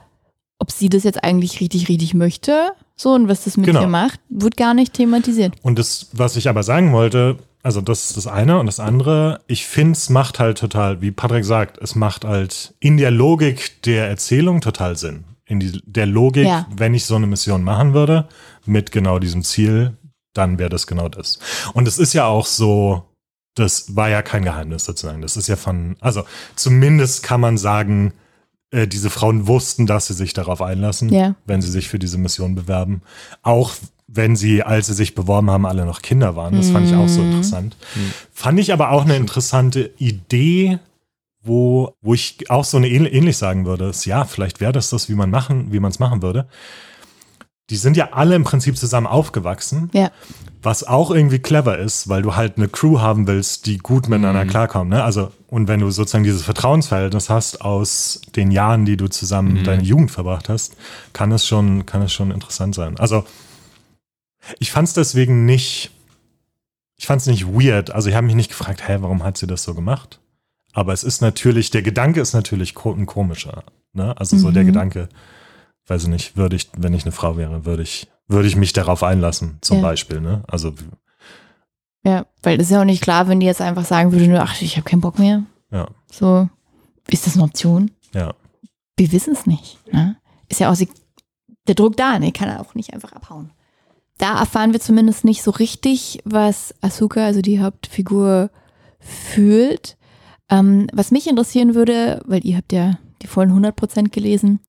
[0.60, 3.82] ob sie das jetzt eigentlich richtig, richtig möchte, so und was das mit Genau.
[3.82, 5.54] ihr macht, wird gar nicht thematisiert.
[5.63, 9.41] Und das, was ich aber sagen wollte, also das ist das eine und das andere,
[9.47, 13.82] ich finde, es macht halt total, wie Patrick sagt, es macht halt in der Logik
[13.84, 15.25] der Erzählung total Sinn.
[15.47, 16.67] In die, der Logik, Ja.
[16.75, 18.28] wenn ich so eine Mission machen würde,
[18.65, 19.97] mit genau diesem Ziel,
[20.34, 21.39] dann wäre das genau das.
[21.73, 23.04] Und es ist ja auch so,
[23.55, 25.21] das war ja kein Geheimnis sozusagen.
[25.21, 26.23] Das ist ja von, also
[26.55, 28.13] zumindest kann man sagen,
[28.71, 31.35] äh, diese Frauen wussten, dass sie sich darauf einlassen, Ja.
[31.45, 33.01] wenn sie sich für diese Mission bewerben.
[33.43, 33.73] Auch
[34.07, 36.55] wenn sie, als sie sich beworben haben, alle noch Kinder waren.
[36.55, 37.31] Das fand ich auch so Mhm.
[37.31, 37.75] interessant.
[38.33, 40.79] Fand ich aber auch eine interessante Idee,
[41.41, 43.85] wo, wo ich auch so eine ähnlich, ähnlich sagen würde.
[43.89, 46.47] Ist, ja, vielleicht wäre das das, wie man machen, wie man es machen würde.
[47.71, 49.89] Die sind ja alle im Prinzip zusammen aufgewachsen.
[49.93, 50.11] Ja.
[50.65, 54.47] Was auch irgendwie clever ist, weil du halt eine Crew haben willst, die gut miteinander
[54.47, 54.89] klarkommen.
[54.89, 55.04] Ne?
[55.04, 59.84] Also, und wenn du sozusagen dieses Vertrauensverhältnis hast aus den Jahren, die du zusammen deine
[59.84, 60.75] Jugend verbracht hast,
[61.13, 62.97] kann es schon, kann es schon interessant sein.
[62.99, 63.25] Also,
[64.58, 65.91] ich fand es deswegen nicht,
[66.97, 67.91] ich fand es nicht weird.
[67.91, 70.19] Also, ich habe mich nicht gefragt, hä, warum hat sie das so gemacht?
[70.73, 73.63] Aber es ist natürlich, der Gedanke ist natürlich ein komischer.
[73.93, 74.17] Ne?
[74.17, 74.67] Also, so der Mhm.
[74.67, 75.10] Gedanke,
[75.86, 78.73] weiß ich nicht, würde ich, wenn ich eine Frau wäre, würde ich, würde ich mich
[78.73, 79.83] darauf einlassen, zum Ja.
[79.83, 80.21] Beispiel.
[80.21, 80.43] Ne?
[80.47, 80.73] Also,
[82.03, 84.41] Ja, weil das ist ja auch nicht klar, wenn die jetzt einfach sagen würde, nur,
[84.41, 85.43] ach, ich habe keinen Bock mehr.
[85.71, 86.47] ja, So,
[87.07, 87.91] ist das eine Option?
[88.13, 88.33] ja.
[88.97, 89.77] Wir wissen es nicht.
[89.91, 90.15] Ne?
[90.47, 90.88] Ist ja auch sie-
[91.67, 92.31] der Druck da, ne?
[92.31, 93.51] Kann er auch nicht einfach abhauen.
[94.17, 98.51] Da erfahren wir zumindest nicht so richtig, was Asuka, also die Hauptfigur,
[99.01, 99.97] fühlt.
[100.49, 104.59] Ähm, was mich interessieren würde, weil ihr habt ja die vollen 100% gelesen,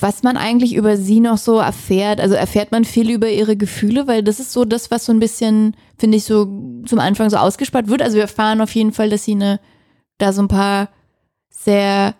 [0.00, 2.20] was man eigentlich über sie noch so erfährt.
[2.20, 5.20] Also erfährt man viel über ihre Gefühle, weil das ist so das, was so ein
[5.20, 6.46] bisschen, finde ich, so
[6.86, 8.00] zum Anfang so ausgespart wird.
[8.00, 9.60] Also wir erfahren auf jeden Fall, dass sie eine,
[10.16, 10.88] da so ein paar
[11.50, 12.14] sehr,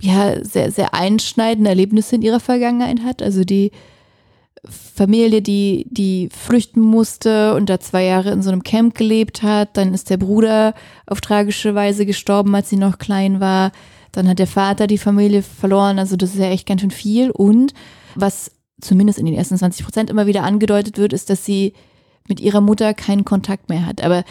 [0.00, 3.22] ja, sehr, sehr einschneidende Erlebnisse in ihrer Vergangenheit hat.
[3.22, 3.70] Also die
[4.68, 9.76] Familie, die, die flüchten musste und da zwei Jahre in so einem Camp gelebt hat.
[9.78, 10.74] Dann ist der Bruder
[11.06, 13.72] auf tragische Weise gestorben, als sie noch klein war.
[14.12, 15.98] Dann hat der Vater die Familie verloren.
[15.98, 17.30] Also das ist ja echt ganz schön viel.
[17.30, 17.74] Und
[18.14, 21.74] was zumindest in den ersten 20 Prozent immer wieder angedeutet wird, ist, dass sie
[22.28, 24.02] mit ihrer Mutter keinen Kontakt mehr hat.
[24.02, 24.24] Aber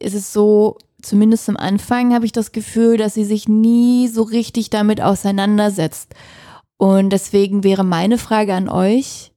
[0.00, 4.22] es ist so, zumindest am Anfang habe ich das Gefühl, dass sie sich nie so
[4.22, 6.14] richtig damit auseinandersetzt.
[6.76, 9.32] Und deswegen wäre meine Frage an euch,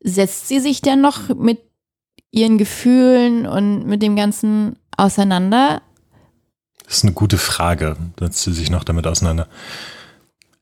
[0.00, 1.60] setzt sie sich denn noch mit
[2.30, 5.82] ihren Gefühlen und mit dem Ganzen auseinander?
[6.86, 7.96] Das ist eine gute Frage.
[8.18, 9.48] Setzt sie sich noch damit auseinander?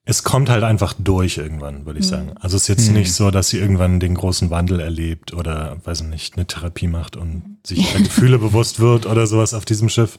[0.07, 2.11] Es kommt halt einfach durch irgendwann, würde ich Mhm.
[2.11, 2.33] sagen.
[2.41, 2.95] Also es ist jetzt Mhm.
[2.95, 6.89] nicht so, dass sie irgendwann den großen Wandel erlebt oder, weiß ich nicht, eine Therapie
[6.89, 10.19] macht und sich ihrer Gefühle bewusst wird oder sowas auf diesem Schiff.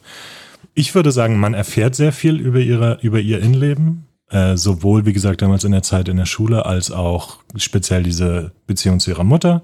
[0.73, 4.07] Ich würde sagen, man erfährt sehr viel über, ihre, über ihr Innenleben.
[4.31, 8.53] Äh, sowohl, wie gesagt, damals in der Zeit in der Schule, als auch speziell diese
[8.65, 9.61] Beziehung zu ihrer Mutter,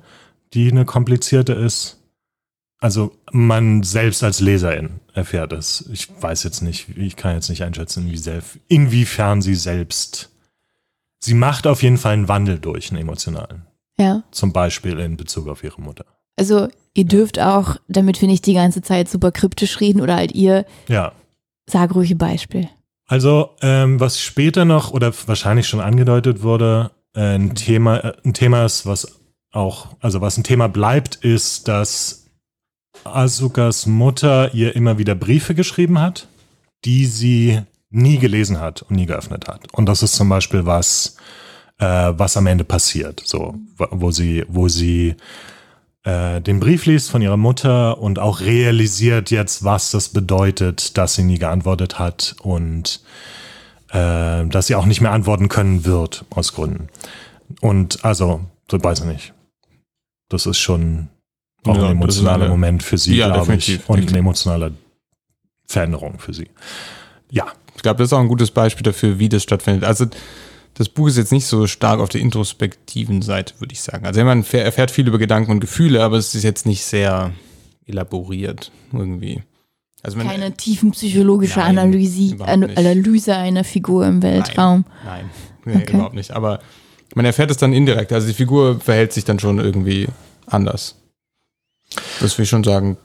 [0.54, 1.98] die eine komplizierte ist.
[2.82, 5.88] Also man selbst als Leserin erfährt es.
[5.94, 10.30] Ich weiß jetzt nicht, ich kann jetzt nicht einschätzen, wie self, inwiefern sie selbst.
[11.20, 13.68] Sie macht auf jeden Fall einen Wandel durch, einen emotionalen.
[13.98, 14.24] Ja.
[14.32, 16.06] Zum Beispiel in Bezug auf ihre Mutter.
[16.36, 20.32] Also ihr dürft auch, damit wir nicht die ganze Zeit super kryptisch reden oder halt
[20.32, 21.12] ihr, Ja.
[21.68, 22.68] sag ruhig ein Beispiel.
[23.06, 28.34] Also, ähm, was später noch oder wahrscheinlich schon angedeutet wurde, äh, ein Thema, äh, ein
[28.34, 29.20] Thema ist, was
[29.52, 32.21] auch, also was ein Thema bleibt, ist, dass
[33.04, 36.28] Asukas Mutter ihr immer wieder Briefe geschrieben hat,
[36.86, 39.72] die sie nie gelesen hat und nie geöffnet hat.
[39.74, 41.18] Und das ist zum Beispiel was,
[41.80, 45.16] äh, was am Ende passiert, so, wo- sie, wo sie
[46.04, 51.16] äh, den Brief liest von ihrer Mutter und auch realisiert jetzt, was das bedeutet, dass
[51.16, 53.02] sie nie geantwortet hat und
[53.90, 56.88] äh, dass sie auch nicht mehr antworten können wird, aus Gründen.
[57.60, 59.34] Und also, so weiß ich nicht.
[60.30, 61.10] Das ist schon
[61.66, 63.66] auch Ja, ein emotionaler eine- Moment für sie, Ja, glaube ich.
[63.66, 64.74] definitiv, Und eine emotionale
[65.66, 66.50] Veränderung für sie.
[67.30, 67.48] Ja,
[67.78, 69.86] Ich glaube, das ist auch ein gutes Beispiel dafür, wie das stattfindet.
[69.86, 70.06] Also
[70.76, 74.06] das Buch ist jetzt nicht so stark auf der introspektiven Seite, würde ich sagen.
[74.06, 77.32] Also man erfähr- erfährt viel über Gedanken und Gefühle, aber es ist jetzt nicht sehr
[77.88, 79.42] elaboriert irgendwie.
[80.04, 82.36] Also wenn, Keine tiefen psychologische Nein, Analyse.
[82.46, 84.86] Analyse einer Figur im Weltraum.
[85.06, 85.30] Nein,
[85.66, 85.94] nee, Okay.
[85.96, 86.32] überhaupt nicht.
[86.32, 86.60] Aber
[87.16, 88.12] man erfährt es dann indirekt.
[88.14, 90.08] Also die Figur verhält sich dann schon irgendwie
[90.46, 91.01] anders.
[92.20, 92.98] Das will ich schon sagen,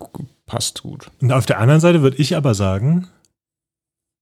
[0.47, 1.11] passt gut.
[1.21, 3.09] Und auf der anderen Seite würde ich aber sagen,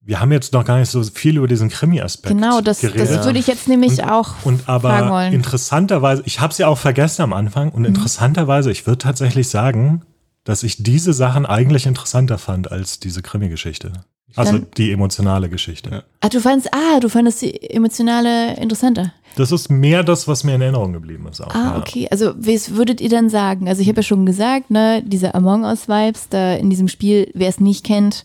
[0.00, 3.10] wir haben jetzt noch gar nicht so viel über diesen Krimi-Aspekt Genau, das, geredet.
[3.10, 4.34] das würde ich jetzt nämlich Und- auch.
[4.44, 5.32] Und fragen aber wollen.
[5.32, 7.86] interessanterweise, ich habe es ja auch vergessen am Anfang, und Mhm.
[7.88, 10.02] interessanterweise, ich würde tatsächlich sagen,
[10.44, 13.92] dass ich diese Sachen eigentlich interessanter fand als diese Krimi-Geschichte.
[14.36, 15.90] Also Dann- die emotionale Geschichte.
[15.90, 16.02] Ja.
[16.20, 19.12] Ah, du fandest, ah, du fandest die emotionale interessanter.
[19.36, 21.40] Das ist mehr das, was mir in Erinnerung geblieben ist.
[21.40, 21.78] Auch, Ah, ja.
[21.78, 22.08] okay.
[22.10, 23.68] Also, was würdet ihr dann sagen?
[23.68, 27.48] Also, ich habe ja schon gesagt, ne, diese Among Us-Vibes da in diesem Spiel, wer
[27.48, 28.24] es nicht kennt,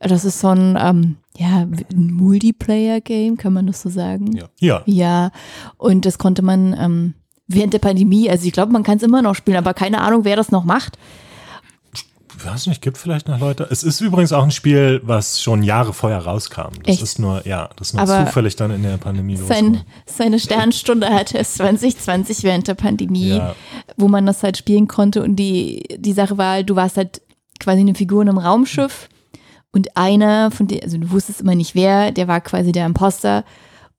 [0.00, 4.36] das ist so ein, ähm, ja, ein Multiplayer-Game, kann man das so sagen?
[4.36, 4.48] Ja.
[4.60, 5.30] Ja, Ja,
[5.78, 7.14] und das konnte man ähm,
[7.48, 10.24] während der Pandemie, also ich glaube, man kann es immer noch spielen, aber keine Ahnung,
[10.24, 10.98] wer das noch macht.
[12.38, 13.66] Ich weiß nicht, gibt vielleicht noch Leute.
[13.70, 16.72] Es ist übrigens auch ein Spiel, was schon Jahre vorher rauskam.
[16.84, 17.02] Das Echt?
[17.02, 21.08] ist nur, ja, das ist nur Aber zufällig dann in der Pandemie Sein, seine Sternstunde
[21.08, 23.54] hatte es 2020 während der Pandemie, Ja.
[23.96, 25.22] wo man das halt spielen konnte.
[25.22, 27.22] Und die, die Sache war, du warst halt
[27.58, 29.08] quasi eine Figur in einem Raumschiff
[29.72, 33.44] und einer von dir, also du wusstest immer nicht wer, der war quasi der Imposter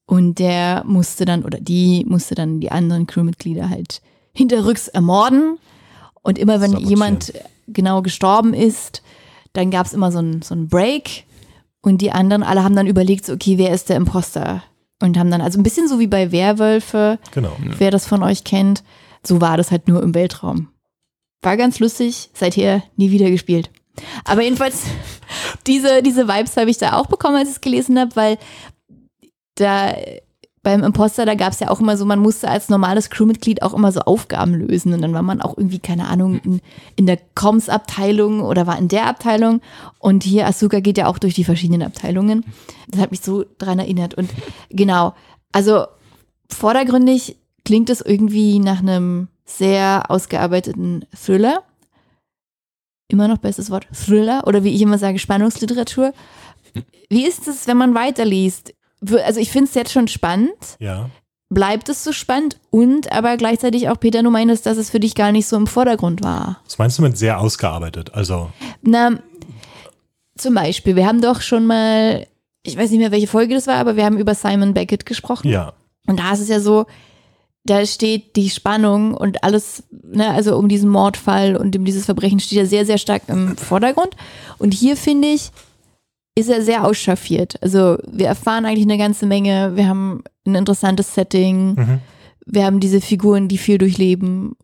[0.05, 4.01] und der musste dann, oder die musste dann die anderen Crewmitglieder halt
[4.33, 5.57] hinterrücks ermorden.
[6.27, 6.89] Und immer wenn Sabotieren.
[6.89, 7.33] jemand
[7.67, 9.01] genau gestorben ist,
[9.53, 11.23] dann gab es immer so einen so einen Break
[11.81, 14.61] und die anderen alle haben dann überlegt, so, okay, wer ist der Imposter?
[15.01, 17.55] Und haben dann, also ein bisschen so wie bei Werwölfe, Genau.
[17.77, 18.83] wer das von euch kennt,
[19.23, 20.67] so war das halt nur im Weltraum.
[21.43, 23.69] War ganz lustig, seither nie wieder gespielt.
[24.25, 24.83] Aber jedenfalls,
[25.67, 28.37] diese, diese Vibes habe ich da auch bekommen, als ich es gelesen habe, weil
[29.55, 29.93] da
[30.67, 33.73] beim Imposter, da gab es ja auch immer so, man musste als normales Crewmitglied auch
[33.73, 34.91] immer so Aufgaben lösen.
[34.91, 36.59] Und dann war man auch irgendwie, keine Ahnung, in,
[36.97, 39.61] in der Comms-Abteilung oder war in der Abteilung.
[39.97, 42.43] Und hier Asuka geht ja auch durch die verschiedenen Abteilungen.
[42.89, 44.15] Das hat mich so dran erinnert.
[44.15, 44.29] Und
[44.69, 45.13] genau,
[45.53, 45.85] also
[46.49, 51.63] vordergründig klingt es irgendwie nach einem sehr ausgearbeiteten Thriller.
[53.07, 56.11] Immer noch bestes Wort, Thriller oder wie ich immer sage, Spannungsliteratur.
[57.09, 58.73] Wie ist es, wenn man weiterliest?
[59.23, 60.77] Also ich finde es jetzt schon spannend.
[60.79, 61.09] Ja.
[61.49, 62.59] Bleibt es so spannend?
[62.71, 65.67] Und aber gleichzeitig auch, Peter, du meinst, dass es für dich gar nicht so im
[65.67, 66.59] Vordergrund war.
[66.65, 68.13] Was meinst du mit sehr ausgearbeitet?
[68.13, 69.11] Also, Na,
[70.37, 72.27] zum Beispiel, wir haben doch schon mal,
[72.63, 75.47] ich weiß nicht mehr, welche Folge das war, aber wir haben über Simon Beckett gesprochen.
[75.49, 75.73] ja.
[76.09, 76.85] Und da ist es ja so,
[77.65, 82.39] da steht die Spannung und alles, ne, also um diesen Mordfall und um dieses Verbrechen
[82.39, 84.15] steht ja sehr, sehr stark im Vordergrund.
[84.57, 85.51] Und hier finde ich,
[86.37, 87.55] ist er sehr ausschaffiert.
[87.61, 89.75] Also wir erfahren eigentlich eine ganze Menge.
[89.75, 91.73] Wir haben ein interessantes Setting.
[91.75, 91.99] Mhm.
[92.45, 94.55] Wir haben diese Figuren, die viel durchleben.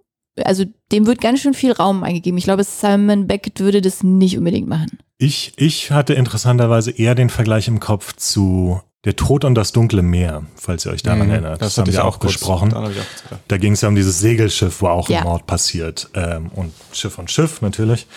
[0.43, 2.37] Also dem wird ganz schön viel Raum eingegeben.
[2.37, 4.99] Ich glaube, Simon Beckett würde das nicht unbedingt machen.
[5.17, 10.01] Ich, ich hatte interessanterweise eher den Vergleich im Kopf zu Der Tod und das dunkle
[10.01, 11.61] Meer, falls ihr euch daran Mhm, erinnert.
[11.61, 12.73] Das, hatte haben ich wir auch besprochen.
[12.73, 13.07] auch gedacht.
[13.49, 15.19] Da ging es ja um dieses Segelschiff, wo auch Ja.
[15.19, 16.09] ein Mord passiert.
[16.13, 18.07] Ähm, und Schiff und Schiff natürlich.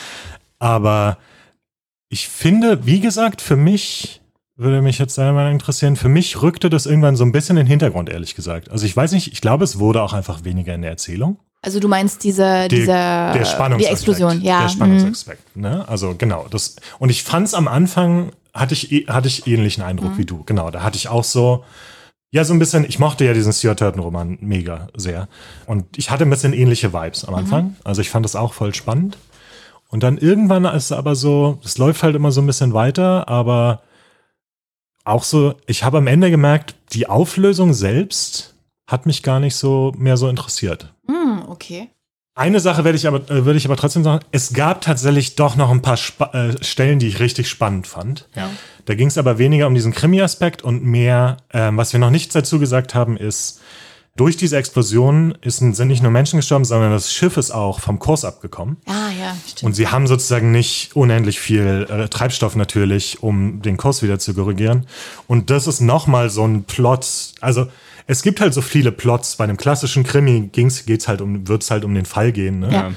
[0.59, 1.19] Aber
[2.09, 4.21] ich finde, wie gesagt, für mich
[4.57, 5.97] würde mich jetzt Meinung interessieren.
[5.97, 8.71] Für mich rückte das irgendwann so ein bisschen in den Hintergrund, ehrlich gesagt.
[8.71, 11.39] Also ich weiß nicht, ich glaube, es wurde auch einfach weniger in der Erzählung.
[11.63, 13.81] Also du meinst dieser, Die- dieser der Spannungsaspekt.
[13.81, 14.59] die Explosion, ja.
[14.61, 14.73] Der mhm.
[14.73, 15.57] Spannungsaspekt.
[15.57, 15.87] Ne?
[15.89, 16.47] Also genau.
[16.51, 20.19] Das, und ich fand es am Anfang, hatte ich, eh- hatte ich ähnlichen Eindruck Mhm.
[20.19, 20.43] wie du.
[20.45, 21.65] Genau, da hatte ich auch so,
[22.31, 25.29] ja, so ein bisschen, ich mochte ja diesen Stuart Turton-Roman mega sehr.
[25.67, 27.77] Und ich hatte ein bisschen ähnliche Vibes am Anfang.
[27.85, 29.19] Also ich fand das auch voll spannend.
[29.97, 33.31] Und dann irgendwann ist es aber so, es läuft halt immer so ein bisschen weiter,
[33.31, 33.81] aber
[35.05, 38.57] auch so, ich habe am Ende gemerkt, die Auflösung selbst
[38.87, 40.93] hat mich gar nicht so mehr so interessiert.
[41.09, 41.89] Hm, okay.
[42.35, 45.57] Eine Sache werde ich aber, äh, würde ich aber trotzdem sagen, es gab tatsächlich doch
[45.57, 48.29] noch ein paar Spa äh, Stellen, die ich richtig spannend fand.
[48.35, 48.51] Ja.
[48.85, 52.35] Da ging es aber weniger um diesen Krimi-Aspekt und mehr, ähm, was wir noch nicht
[52.35, 53.63] dazu gesagt haben, ist,
[54.17, 57.99] durch diese Explosion ist, sind nicht nur Menschen gestorben, sondern das Schiff ist auch vom
[57.99, 58.79] Kurs abgekommen.
[58.87, 59.63] Ah ja, stimmt.
[59.65, 64.35] Und sie haben sozusagen nicht unendlich viel äh, Treibstoff natürlich, um den Kurs wieder zu
[64.35, 64.87] korrigieren.
[65.27, 67.07] Und das ist nochmal so ein Plot.
[67.41, 67.69] Also
[68.07, 69.37] es gibt halt so viele Plots.
[69.37, 72.61] Bei einem klassischen Krimi ging's, geht's halt um, wird's halt um den Fall gehen.
[72.61, 72.73] Ne?
[72.73, 72.93] Ja.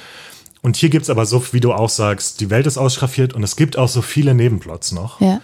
[0.62, 3.56] Und hier gibt's aber so, wie du auch sagst, die Welt ist ausschraffiert und es
[3.56, 5.20] gibt auch so viele Nebenplots noch.
[5.20, 5.42] ja.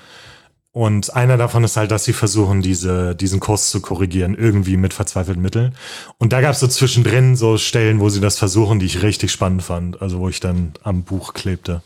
[0.76, 4.94] Und einer davon ist halt, dass sie versuchen, diese, diesen Kurs zu korrigieren, irgendwie mit
[4.94, 5.74] verzweifelten Mitteln.
[6.18, 9.32] Und da gab es so zwischendrin so Stellen, wo sie das versuchen, die ich richtig
[9.32, 10.02] spannend fand.
[10.02, 11.82] Also wo ich dann am Buch klebte.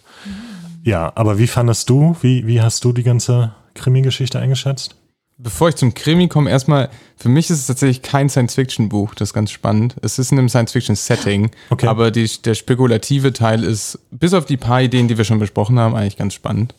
[0.83, 4.95] Ja, aber wie fandest du, wie, wie hast du die ganze Krimi-Geschichte eingeschätzt?
[5.37, 9.33] Bevor ich zum Krimi komme, erstmal, für mich ist es tatsächlich kein Science-Fiction-Buch, das ist
[9.35, 9.97] ganz spannend.
[10.01, 11.85] Es ist in einem Science-Fiction-Setting, Okay.
[11.85, 15.77] aber die, der spekulative Teil ist, bis auf die paar Ideen, die wir schon besprochen
[15.77, 16.73] haben, eigentlich ganz spannend.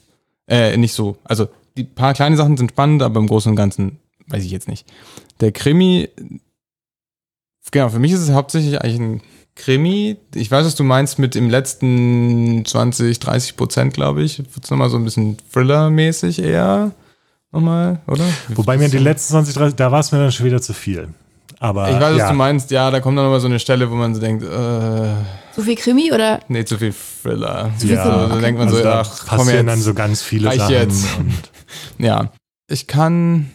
[0.48, 1.16] Äh, nicht so.
[1.22, 1.46] Also,
[1.76, 3.98] die paar kleine Sachen sind spannend, aber im Großen und Ganzen
[4.28, 4.86] weiß ich jetzt nicht.
[5.40, 6.08] Der Krimi,
[7.70, 9.22] genau, für mich ist es hauptsächlich eigentlich ein
[9.56, 10.16] Krimi.
[10.34, 14.38] Ich weiß, was du meinst mit im letzten 20, 30 Prozent, glaube ich.
[14.38, 16.92] Wird es nochmal so ein bisschen Thriller-mäßig eher.
[17.52, 18.24] Nochmal, oder?
[18.50, 21.08] Wobei mir die letzten 20, 30, da war es mir dann schon wieder zu viel.
[21.58, 22.30] Aber Ich weiß, was ja.
[22.30, 22.70] du meinst.
[22.70, 25.14] Ja, da kommt dann nochmal so eine Stelle, wo man so denkt, äh,
[25.54, 26.40] So viel Krimi oder?
[26.48, 27.70] nee, zu viel Thriller.
[27.82, 28.40] Ja, so, da okay.
[28.40, 29.76] denkt man also so, da ach, komm passieren jetzt.
[29.76, 30.72] dann so ganz viele Sachen.
[30.72, 31.04] jetzt.
[31.18, 31.34] Und
[31.98, 32.32] Ja,
[32.68, 33.50] ich kann.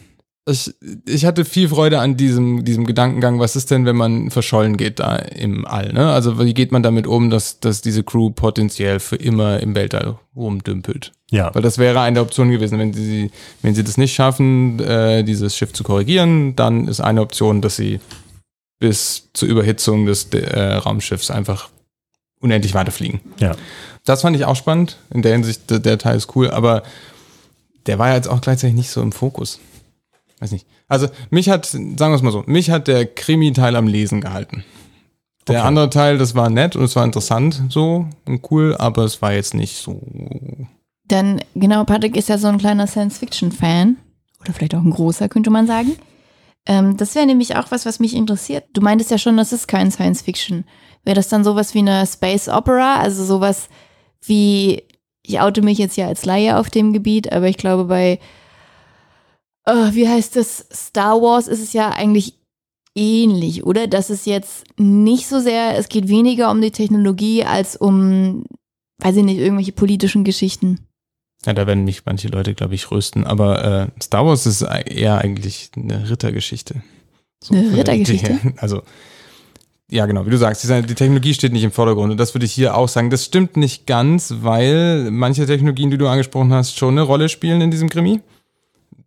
[0.48, 0.72] Ich,
[1.08, 5.00] ich hatte viel Freude an diesem, diesem Gedankengang, was ist denn, wenn man verschollen geht
[5.00, 6.12] da im All, ne?
[6.12, 10.20] Also wie geht man damit um, dass, dass diese Crew potenziell für immer im Weltall
[10.36, 11.10] rumdümpelt?
[11.32, 15.24] ja, Weil das wäre eine Option gewesen, wenn sie, wenn sie das nicht schaffen, äh,
[15.24, 17.98] dieses Schiff zu korrigieren, dann ist eine Option, dass sie
[18.78, 21.70] bis zur Überhitzung des äh, Raumschiffs einfach
[22.40, 23.20] unendlich weiterfliegen.
[23.40, 23.56] ja.
[24.04, 24.98] Das fand ich auch spannend.
[25.12, 26.84] In der Hinsicht, der, der Teil ist cool, aber
[27.86, 29.60] der war ja jetzt auch gleichzeitig nicht so im Fokus.
[30.40, 30.66] Weiß nicht.
[30.88, 34.64] Also, mich hat, sagen wir es mal so, mich hat der Krimi-Teil am Lesen gehalten.
[35.48, 35.66] Der Okay.
[35.66, 39.32] andere Teil, das war nett und es war interessant so und cool, aber es war
[39.32, 40.02] jetzt nicht so.
[41.04, 43.96] Denn genau, Patrick ist ja so ein kleiner Science-Fiction-Fan.
[44.40, 45.96] Oder vielleicht auch ein großer, könnte man sagen.
[46.66, 48.64] Ähm, das wäre nämlich auch was, was mich interessiert.
[48.72, 50.64] Du meintest ja schon, das ist kein Science-Fiction.
[51.04, 52.96] Wäre das dann sowas wie eine Space Opera?
[52.96, 53.68] Also sowas
[54.24, 54.82] wie,
[55.28, 58.18] ich oute mich jetzt ja als Laie auf dem Gebiet, aber ich glaube bei,
[59.64, 62.34] äh, wie heißt das, Star Wars ist es ja eigentlich
[62.94, 63.86] ähnlich, oder?
[63.86, 68.44] Das ist jetzt nicht so sehr, es geht weniger um die Technologie als um,
[69.02, 70.80] weiß ich nicht, irgendwelche politischen Geschichten.
[71.44, 75.18] Ja, da werden mich manche Leute, glaube ich, rösten, aber äh, Star Wars ist eher
[75.18, 76.82] eigentlich eine Rittergeschichte.
[77.44, 78.40] So Eine Rittergeschichte?
[78.56, 78.82] Also,
[79.90, 82.52] ja, genau, wie du sagst, die, Technologie steht nicht im Vordergrund und das würde ich
[82.52, 83.10] hier auch sagen.
[83.10, 87.60] Das stimmt nicht ganz, weil manche Technologien, die du angesprochen hast, schon eine Rolle spielen
[87.60, 88.20] in diesem Krimi.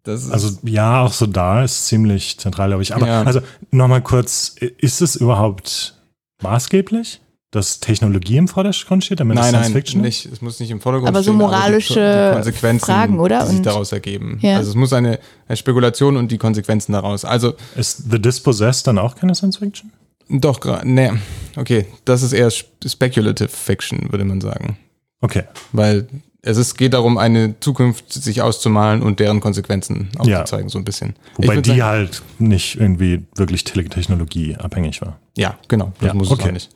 [0.03, 2.95] Das ist, Also ja, auch so da ist ziemlich zentral, glaube ich.
[2.95, 3.23] Aber Ja.
[3.23, 5.95] also nochmal kurz, ist es überhaupt
[6.41, 7.19] maßgeblich,
[7.51, 10.25] dass Technologie im Vordergrund steht, damit es nein, Science nein, Fiction nicht.
[10.27, 13.43] Es muss nicht im Vordergrund Aber so stehen, moralische die, die Konsequenzen, Fragen, oder?
[13.43, 14.39] die sich daraus ergeben.
[14.41, 14.57] Ja.
[14.57, 17.25] Also es muss eine, eine Spekulation und die Konsequenzen daraus.
[17.25, 19.91] Also Ist The Dispossessed dann auch keine Science Fiction?
[20.29, 21.19] Doch, ne,
[21.55, 24.77] okay, das ist eher sp- Speculative Fiction, würde man sagen.
[25.21, 26.07] Okay, Weil
[26.41, 30.41] es ist, geht darum, eine Zukunft sich auszumalen und deren Konsequenzen Ja.
[30.41, 31.15] aufzuzeigen, so ein bisschen.
[31.35, 35.19] Wobei die sagen- halt nicht irgendwie wirklich Tele- Technologie abhängig war.
[35.37, 36.43] Ja, genau, das Ja, muss okay.
[36.43, 36.69] es auch nicht.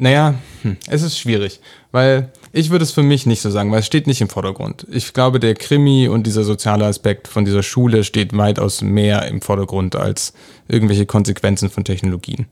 [0.00, 3.80] Naja, hm, es ist schwierig, weil ich würde es für mich nicht so sagen, weil
[3.80, 4.86] es steht nicht im Vordergrund.
[4.92, 9.40] Ich glaube, der Krimi und dieser soziale Aspekt von dieser Schule steht weitaus mehr im
[9.40, 10.34] Vordergrund als
[10.68, 12.46] irgendwelche Konsequenzen von Technologien.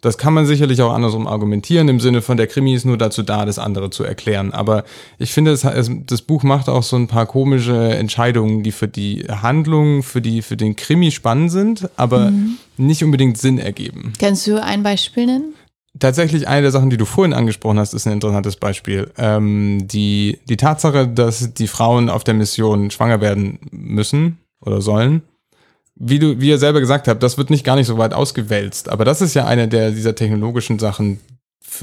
[0.00, 3.22] Das kann man sicherlich auch andersrum argumentieren, im Sinne von der Krimi ist nur dazu
[3.22, 4.52] da, das andere zu erklären.
[4.52, 4.84] Aber
[5.18, 5.66] ich finde, es,
[6.06, 10.40] das Buch macht auch so ein paar komische Entscheidungen, die für die Handlung, für, die,
[10.42, 12.32] für den Krimi spannend sind, aber
[12.78, 14.14] nicht unbedingt Sinn ergeben.
[14.18, 15.54] Kannst du ein Beispiel nennen?
[15.98, 19.10] Tatsächlich eine der Sachen, die du vorhin angesprochen hast, ist ein interessantes Beispiel.
[19.18, 25.22] Ähm, die, die Tatsache, dass die Frauen auf der Mission schwanger werden müssen oder sollen,
[26.02, 28.88] wie du, wie ihr selber gesagt habt, das wird nicht gar nicht so weit ausgewälzt.
[28.88, 31.20] Aber das ist ja eine der dieser technologischen Sachen,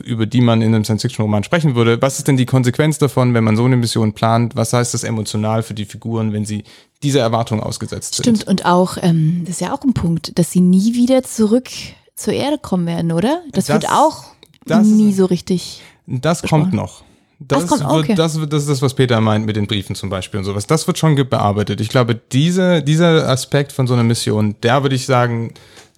[0.04, 2.02] über die man in einem Science-Fiction-Roman sprechen würde.
[2.02, 4.56] Was ist denn die Konsequenz davon, wenn man so eine Mission plant?
[4.56, 6.64] Was heißt das emotional für die Figuren, wenn sie
[7.04, 8.24] dieser Erwartung ausgesetzt sind?
[8.26, 11.70] Stimmt, und auch, ähm, das ist ja auch ein Punkt, dass sie nie wieder zurück
[12.16, 13.44] zur Erde kommen werden, oder?
[13.54, 14.26] Das, Das- wird auch
[14.66, 15.82] das- nie so richtig.
[16.08, 16.64] Das besprochen.
[16.64, 17.04] kommt noch.
[17.40, 18.10] Das, kommt, okay.
[18.10, 20.44] wird, das, wird, das ist das, was Peter meint mit den Briefen zum Beispiel und
[20.44, 20.66] sowas.
[20.66, 21.80] Das wird schon bearbeitet.
[21.82, 25.54] Ich glaube, diese, dieser Aspekt von so einer Mission, der würde ich sagen,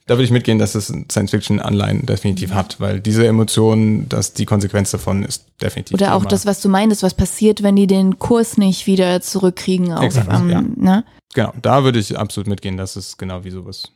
[0.05, 4.91] da würde ich mitgehen, dass es Science-Fiction-Anleihen definitiv hat, weil diese Emotion, dass die Konsequenz
[4.91, 5.93] davon ist definitiv.
[5.93, 9.93] Oder auch das, was du meintest, was passiert, wenn die den Kurs nicht wieder zurückkriegen
[9.93, 10.61] auf, Exakt, ähm, ja.
[10.61, 11.05] ne?
[11.35, 13.91] Genau, da würde ich absolut mitgehen, dass es genau wie sowas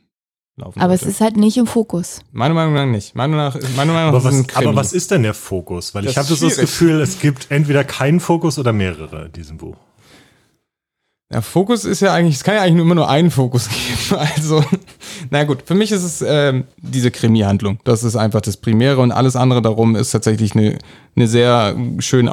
[0.56, 1.12] laufen Aber es sollte.
[1.14, 2.20] ist halt nicht im Fokus.
[2.32, 3.14] Meiner Meinung nach nicht.
[3.14, 4.66] Meiner Meinung nach, meiner Meinung nach Aber ist es was, ein Krimi.
[4.68, 5.94] aber was ist denn der Fokus?
[5.94, 6.56] Weil Das ich habe so das.
[6.58, 9.76] Gefühl, es gibt entweder keinen Fokus oder mehrere in diesem Buch.
[11.32, 13.68] Ja, Fokus ist ja eigentlich, es kann ja eigentlich nur immer nur einen Fokus
[14.10, 14.20] geben.
[14.20, 14.62] Also,
[15.30, 17.80] na gut, für mich ist es ähm, diese Krimi-Handlung.
[17.84, 20.78] Das ist einfach das Primäre und alles andere darum ist tatsächlich eine,
[21.16, 22.28] eine sehr schön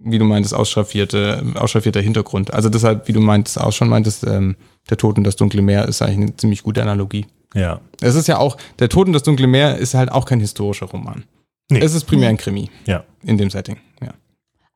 [0.00, 2.54] wie du meintest, ausschraffierte, ausschraffierter Hintergrund.
[2.54, 4.56] Also deshalb, wie du meintest, auch schon meintest, ähm,
[4.90, 7.26] der Tod und das dunkle Meer ist eigentlich eine ziemlich gute Analogie.
[7.54, 7.80] Ja.
[8.00, 10.86] Es ist ja auch, der Tod und das dunkle Meer ist halt auch kein historischer
[10.86, 11.24] Roman.
[11.70, 11.80] Nee.
[11.80, 13.04] Es ist primär ein Krimi Ja.
[13.22, 13.76] in dem Setting.
[14.00, 14.14] Ja.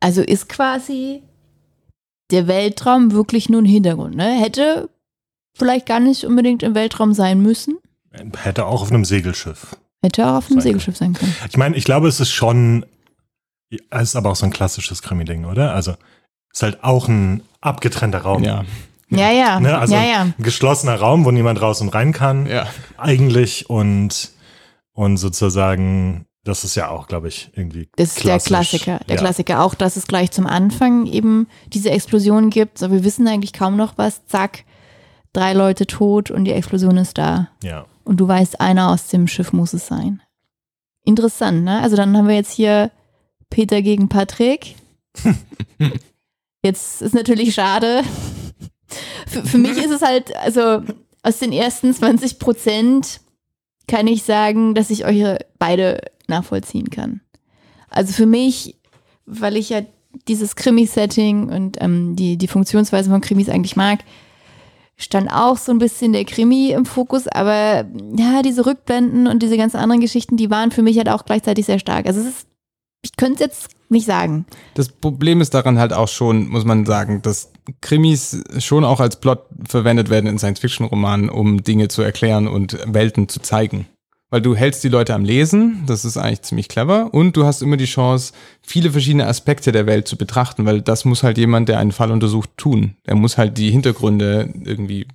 [0.00, 1.22] Also ist quasi
[2.30, 4.14] der Weltraum wirklich nur ein Hintergrund.
[4.16, 4.40] Ne?
[4.40, 4.88] Hätte
[5.56, 7.78] vielleicht gar nicht unbedingt im Weltraum sein müssen.
[8.42, 9.76] Hätte auch auf einem Segelschiff.
[10.02, 11.34] Hätte auch auf einem Sein Segelschiff sein können.
[11.48, 12.84] Ich meine, ich glaube, es ist schon,
[13.70, 15.74] es ist aber auch so ein klassisches Krimi-Ding, oder?
[15.74, 15.92] Also,
[16.52, 18.42] es ist halt auch ein abgetrennter Raum.
[18.44, 18.64] Ja.
[19.18, 19.60] Ja, ja.
[19.60, 19.76] Ne?
[19.78, 20.20] Also ja, ja.
[20.22, 22.66] ein geschlossener Raum, wo niemand raus und rein kann, Ja.
[22.96, 23.68] eigentlich.
[23.70, 24.30] Und,
[24.92, 27.88] und sozusagen, das ist ja auch, glaube ich, irgendwie.
[27.96, 28.48] Das ist klassisch.
[28.48, 29.00] der Klassiker.
[29.08, 29.20] Der ja.
[29.20, 32.78] Klassiker auch, dass es gleich zum Anfang eben diese Explosion gibt.
[32.78, 34.24] So, wir wissen eigentlich kaum noch was.
[34.26, 34.64] Zack,
[35.32, 37.48] drei Leute tot und die Explosion ist da.
[37.62, 37.86] Ja.
[38.04, 40.20] Und du weißt, einer aus dem Schiff muss es sein.
[41.04, 41.80] Interessant, ne?
[41.80, 42.90] Also dann haben wir jetzt hier
[43.50, 44.76] Peter gegen Patrick.
[46.64, 48.02] Jetzt ist natürlich schade.
[49.26, 50.82] Für, für mich ist es halt, also
[51.22, 53.20] aus den ersten 20 Prozent
[53.88, 57.20] kann ich sagen, dass ich euch beide nachvollziehen kann.
[57.88, 58.76] Also für mich,
[59.26, 59.82] weil ich ja
[60.28, 64.00] dieses Krimi-Setting und ähm, die, die Funktionsweise von Krimis eigentlich mag,
[64.96, 67.86] stand auch so ein bisschen der Krimi im Fokus, aber
[68.16, 71.66] ja, diese Rückblenden und diese ganzen anderen Geschichten, die waren für mich halt auch gleichzeitig
[71.66, 72.06] sehr stark.
[72.06, 72.46] Also es ist,
[73.02, 74.46] ich könnte es jetzt nicht sagen.
[74.74, 79.16] Das Problem ist daran halt auch schon, muss man sagen, dass Krimis schon auch als
[79.16, 83.86] Plot verwendet werden in Science-Fiction-Romanen, um Dinge zu erklären und Welten zu zeigen.
[84.30, 87.60] Weil du hältst die Leute am Lesen, das ist eigentlich ziemlich clever, und du hast
[87.60, 88.32] immer die Chance,
[88.62, 92.10] viele verschiedene Aspekte der Welt zu betrachten, weil das muss halt jemand, der einen Fall
[92.10, 92.96] untersucht, tun.
[93.04, 95.06] Er muss halt die Hintergründe irgendwie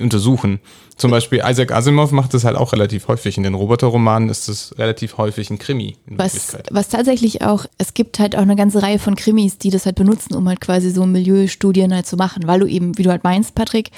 [0.00, 0.60] untersuchen.
[0.96, 3.36] Zum Beispiel Isaac Asimov macht das halt auch relativ häufig.
[3.36, 7.94] In den Roboter-Romanen ist das relativ häufig ein Krimi in Was, was tatsächlich auch, es
[7.94, 10.90] gibt halt auch eine ganze Reihe von Krimis, die das halt benutzen, um halt quasi
[10.90, 13.90] so Milieustudien halt zu machen, weil du eben, wie du halt meinst, Patrick,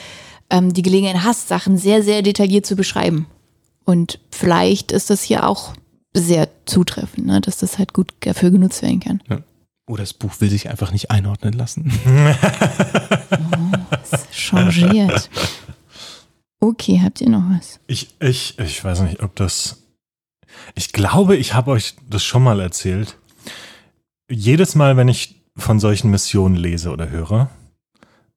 [0.50, 3.26] ähm, die Gelegenheit hast, Sachen sehr, sehr detailliert zu beschreiben.
[3.84, 5.72] Und vielleicht ist das hier auch
[6.14, 9.22] sehr zutreffend, ne, dass das halt gut dafür genutzt werden kann.
[9.86, 11.92] Oh, das Buch will sich einfach nicht einordnen lassen.
[14.10, 15.28] Es changiert.
[16.60, 17.80] Okay, habt ihr noch was?
[17.86, 19.84] Ich, ich, ich weiß nicht, ob das.
[20.74, 23.16] Ich glaube, ich habe euch das schon mal erzählt.
[24.30, 27.50] Jedes Mal, wenn ich von solchen Missionen lese oder höre,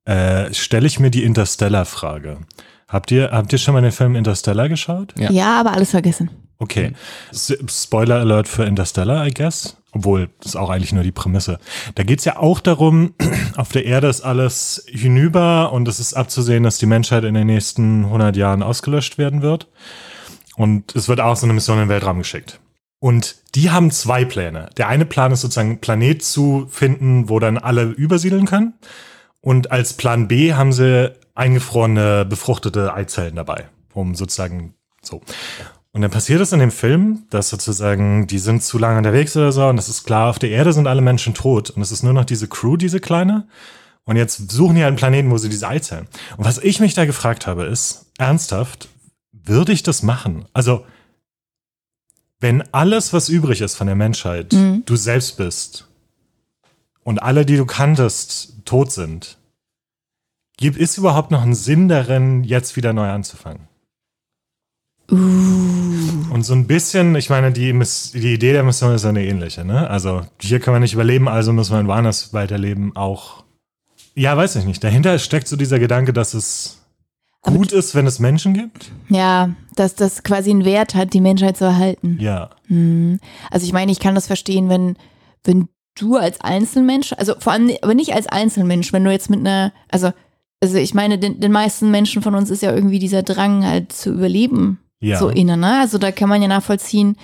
[0.06, 2.40] äh, stelle ich mir die Interstellar-Frage.
[2.88, 5.18] Habt ihr, habt ihr schon mal den Film Interstellar geschaut?
[5.18, 5.32] Ja.
[5.32, 6.30] Ja, aber alles vergessen.
[6.60, 6.94] Okay.
[7.32, 9.78] S Spoiler Alert für Interstellar, I guess.
[9.94, 11.60] Obwohl, das ist auch eigentlich nur die Prämisse.
[11.96, 13.14] Da geht's ja auch darum,
[13.58, 17.48] auf der Erde ist alles hinüber und es ist abzusehen, dass die Menschheit in den
[17.48, 19.68] nächsten 100 Jahren ausgelöscht werden wird.
[20.56, 22.60] Und es wird auch so eine Mission in den Weltraum geschickt.
[23.00, 24.70] Und die haben zwei Pläne.
[24.78, 28.74] Der eine Plan ist sozusagen, Planet zu finden, wo dann alle übersiedeln können.
[29.42, 35.22] Und als Plan B haben sie eingefrorene, befruchtete Eizellen dabei, um sozusagen so.
[35.94, 39.52] Und dann passiert es in dem Film, dass sozusagen, die sind zu lange unterwegs oder
[39.52, 41.70] so, und es ist klar, auf der Erde sind alle Menschen tot.
[41.70, 43.48] Und es ist nur noch diese Crew, diese kleine.
[44.06, 46.08] Und jetzt suchen die einen Planeten, wo sie diese Eizellen.
[46.38, 48.88] Und was ich mich da gefragt habe, ist, ernsthaft,
[49.34, 50.46] würde ich das machen?
[50.54, 50.86] Also,
[52.40, 54.84] wenn alles, was übrig ist von der Menschheit, Mhm.
[54.86, 55.88] du selbst bist
[57.04, 59.38] und alle, die du kanntest, tot sind,
[60.58, 63.68] gibt ist überhaupt noch ein Sinn darin, jetzt wieder neu anzufangen?
[65.12, 69.66] Uh, Und so ein bisschen, ich meine, die, die Idee der Mission ist eine ähnliche,
[69.66, 69.90] ne?
[69.90, 73.44] Also hier kann man nicht überleben, also muss man woanders weiterleben, auch.
[74.16, 74.84] Ja, weiß ich nicht.
[74.84, 76.82] Dahinter steckt so dieser Gedanke, dass es
[77.42, 78.92] Aber gut ist, wenn es Menschen gibt.
[79.10, 82.18] ja, dass das quasi einen Wert hat, die Menschheit zu erhalten.
[82.20, 82.50] Ja.
[82.68, 83.20] Hm.
[83.50, 84.96] Also ich meine, ich kann das verstehen, wenn,
[85.44, 89.40] wenn du als Einzelmensch, also vor allem, aber nicht als Einzelmensch, wenn du jetzt mit
[89.42, 90.12] einer, also,
[90.62, 93.92] also ich meine, den, den meisten Menschen von uns ist ja irgendwie dieser Drang halt
[93.92, 95.20] zu überleben Ja.
[95.20, 95.80] so inne, ne?
[95.80, 97.18] Also da kann man ja nachvollziehen,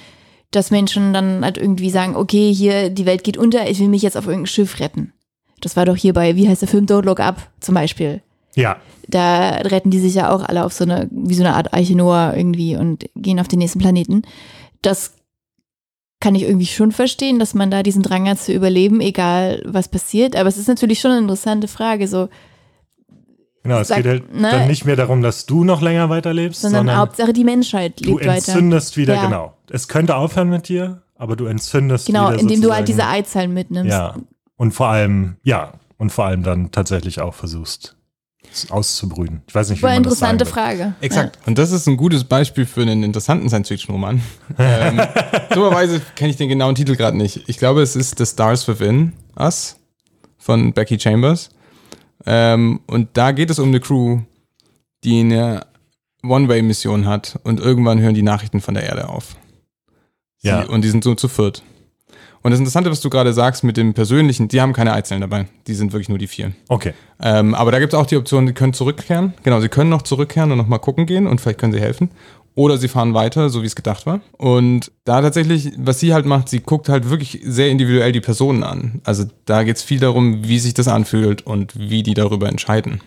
[0.51, 4.01] dass Menschen dann halt irgendwie sagen, okay, hier, die Welt geht unter, ich will mich
[4.01, 5.13] jetzt auf irgendein Schiff retten.
[5.61, 8.21] Das war doch hier bei, wie heißt der Film, Don't Look Up zum Beispiel.
[8.55, 8.77] ja.
[9.09, 11.95] Da retten die sich ja auch alle auf so eine, wie so eine Art Arche
[11.95, 14.23] Noah irgendwie und gehen auf den nächsten Planeten.
[14.81, 15.13] Das
[16.19, 19.87] kann ich irgendwie schon verstehen, dass man da diesen Drang hat zu überleben, egal was
[19.87, 20.35] passiert.
[20.35, 22.27] Aber es ist natürlich schon eine interessante Frage, so,
[23.67, 24.49] Genau, es Sag- geht halt ne?
[24.49, 28.11] dann nicht mehr darum, dass du noch länger weiterlebst, sondern, sondern, Hauptsache die Menschheit du
[28.17, 28.35] lebt weiter.
[28.53, 29.25] entzündest wieder, Ja.
[29.25, 29.53] genau.
[29.69, 33.53] Es könnte aufhören mit dir, aber du entzündest Genau, wieder indem du halt diese Eizellen
[33.53, 33.91] mitnimmst.
[33.91, 34.15] Ja.
[34.55, 37.95] Und vor allem, ja, und vor allem dann tatsächlich auch versuchst,
[38.53, 39.41] es auszubrüten.
[39.47, 40.85] Ich weiß nicht, wie War eine man das sagen interessante will.
[40.85, 40.93] Frage.
[41.01, 41.39] Exakt.
[41.45, 44.21] Und das ist ein gutes Beispiel für einen interessanten Science-Fiction-Roman.
[44.57, 45.01] ähm,
[45.53, 47.43] dummerweise kenne ich den genauen Titel gerade nicht.
[47.47, 49.75] Ich glaube, es ist The Stars Within Us.
[50.37, 51.49] von Becky Chambers.
[52.27, 54.19] Ähm, und da geht es um eine Crew,
[55.03, 55.65] die eine
[56.23, 59.37] One-Way-Mission hat und irgendwann hören die Nachrichten von der Erde auf.
[60.37, 60.63] Sie, Ja.
[60.63, 61.63] Und die sind so zu viert.
[62.43, 65.47] Und das Interessante, was du gerade sagst mit dem Persönlichen, die haben keine Eizellen dabei.
[65.67, 66.51] Die sind wirklich nur die vier.
[66.67, 66.93] Okay.
[67.21, 69.33] Ähm, aber da gibt es auch die Option, die können zurückkehren.
[69.43, 72.11] Genau, sie können noch zurückkehren und nochmal gucken gehen und vielleicht können sie helfen.
[72.57, 74.19] Oder sie fahren weiter, so wie es gedacht war.
[74.35, 78.63] Und da tatsächlich, was sie halt macht, sie guckt halt wirklich sehr individuell die Personen
[78.63, 78.99] an.
[79.03, 83.01] Also da geht es viel darum, wie sich das anfühlt und wie die darüber entscheiden.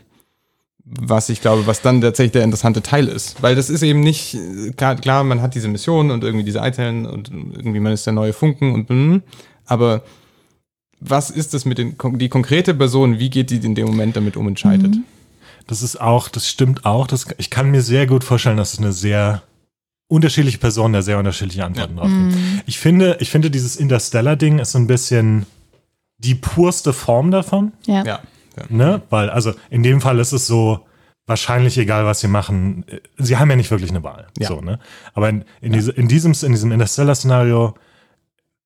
[0.84, 3.42] Was ich glaube, was dann tatsächlich der interessante Teil ist.
[3.42, 6.62] Weil das ist eben nicht, äh, klar, klar man hat diese Mission und irgendwie diese
[6.62, 9.22] Eizellen und irgendwie man ist der neue Funken und mm,
[9.66, 10.05] aber
[11.01, 14.36] was ist das mit den, die konkrete Person, wie geht die in dem Moment damit
[14.36, 14.94] um entscheidet?
[15.70, 17.06] Das ist auch, das stimmt auch.
[17.06, 19.44] Das, ich kann mir sehr gut vorstellen, dass es eine sehr
[20.08, 22.34] unterschiedliche Person da sehr unterschiedliche Antworten drauf gibt.
[22.66, 25.46] Ich finde, ich finde, dieses Interstellar-Ding ist so ein bisschen
[26.18, 27.70] die purste Form davon.
[27.86, 28.02] Ja.
[28.04, 28.20] Ja.
[28.56, 28.64] ja.
[28.68, 29.02] Ne?
[29.10, 30.84] Weil, also in dem Fall ist es so,
[31.28, 32.84] wahrscheinlich egal, was sie machen,
[33.16, 34.26] sie haben ja nicht wirklich eine Wahl.
[34.40, 34.48] Ja.
[34.48, 34.80] So, ne?
[35.14, 37.74] Aber in, in, diese, in diesem, in diesem Interstellar-Szenario,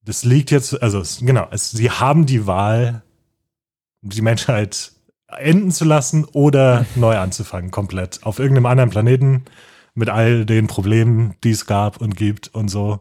[0.06, 3.02] das liegt jetzt, also es, genau, es, sie haben die Wahl,
[4.00, 4.93] die Menschheit
[5.38, 8.20] enden zu lassen oder neu anzufangen, komplett.
[8.22, 9.44] Auf irgendeinem anderen Planeten
[9.94, 13.00] mit all den Problemen, die es gab und gibt und so.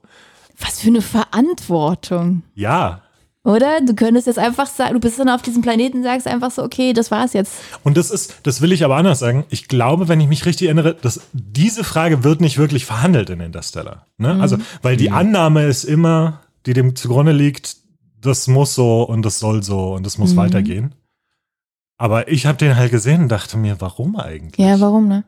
[0.60, 2.44] Was für eine Verantwortung.
[2.56, 3.02] Ja.
[3.44, 3.82] Oder?
[3.82, 6.64] Du könntest jetzt einfach sagen, du bist dann auf diesem Planeten und sagst einfach so,
[6.64, 7.54] okay, das war's jetzt.
[7.84, 9.46] Und das ist, das will ich aber anders sagen.
[9.50, 13.42] Ich glaube, wenn ich mich richtig erinnere, dass diese Frage wird nicht wirklich verhandelt in
[13.42, 14.06] Interstellar.
[14.18, 14.38] Ne?
[14.40, 17.76] Also, weil die Annahme ist immer, die dem zugrunde liegt,
[18.22, 20.38] das muss so und das soll so und das muss Mhm.
[20.38, 20.96] weitergehen.
[22.04, 24.58] Aber ich habe den halt gesehen und dachte mir, warum eigentlich?
[24.58, 25.24] Ja, warum, ne?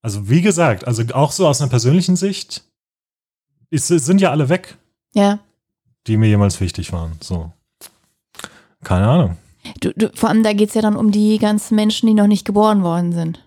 [0.00, 2.62] Also, wie gesagt, also auch so aus einer persönlichen Sicht,
[3.68, 4.76] ist, sind ja alle weg,
[5.14, 5.40] Ja.
[6.06, 7.16] die mir jemals wichtig waren.
[7.20, 7.50] So.
[8.84, 9.36] Keine Ahnung.
[9.80, 12.44] Du, du, vor allem, da geht's ja dann um die ganzen Menschen, die noch nicht
[12.44, 13.44] geboren worden sind.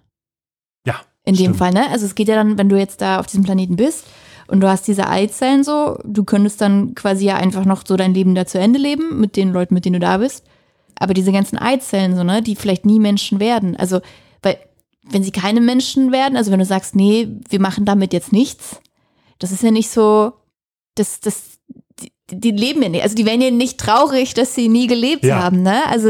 [0.85, 0.99] Ja.
[1.23, 1.57] In dem stimmt.
[1.57, 1.89] Fall, ne?
[1.89, 4.03] Also es geht ja dann, wenn du jetzt da auf diesem Planeten bist
[4.47, 8.13] und du hast diese Eizellen so, du könntest dann quasi ja einfach noch so dein
[8.13, 10.43] Leben da zu Ende leben mit den Leuten, mit denen du da bist.
[11.01, 13.75] Aber diese ganzen Eizellen, so, ne, die vielleicht nie Menschen werden.
[13.75, 14.01] Also,
[14.43, 14.57] weil,
[15.09, 18.79] wenn sie keine Menschen werden, also wenn du sagst, nee, wir machen damit jetzt nichts,
[19.39, 20.33] das ist ja nicht so,
[20.93, 21.57] das, das,
[21.99, 25.23] die, die leben ja nicht, also die werden ja nicht traurig, dass sie nie gelebt
[25.25, 25.41] Ja.
[25.41, 25.81] haben, ne?
[25.87, 26.09] Also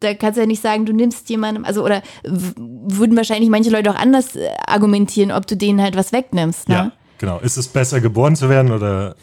[0.00, 3.90] da kannst du ja nicht sagen, du nimmst jemandem, also oder würden wahrscheinlich manche Leute
[3.90, 6.74] auch anders äh, argumentieren, ob du denen halt was wegnimmst, ne?
[6.74, 7.38] Ja, genau.
[7.40, 9.16] Ist es besser, geboren zu werden oder,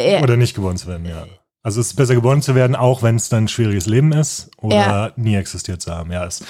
[0.00, 0.22] Ja.
[0.22, 1.06] oder nicht geboren zu werden?
[1.06, 1.24] Ja.
[1.62, 4.50] Also es ist besser, geboren zu werden, auch wenn es dann ein schwieriges Leben ist
[4.58, 5.12] oder Ja.
[5.16, 6.12] nie existiert zu haben.
[6.12, 6.44] Ja, es,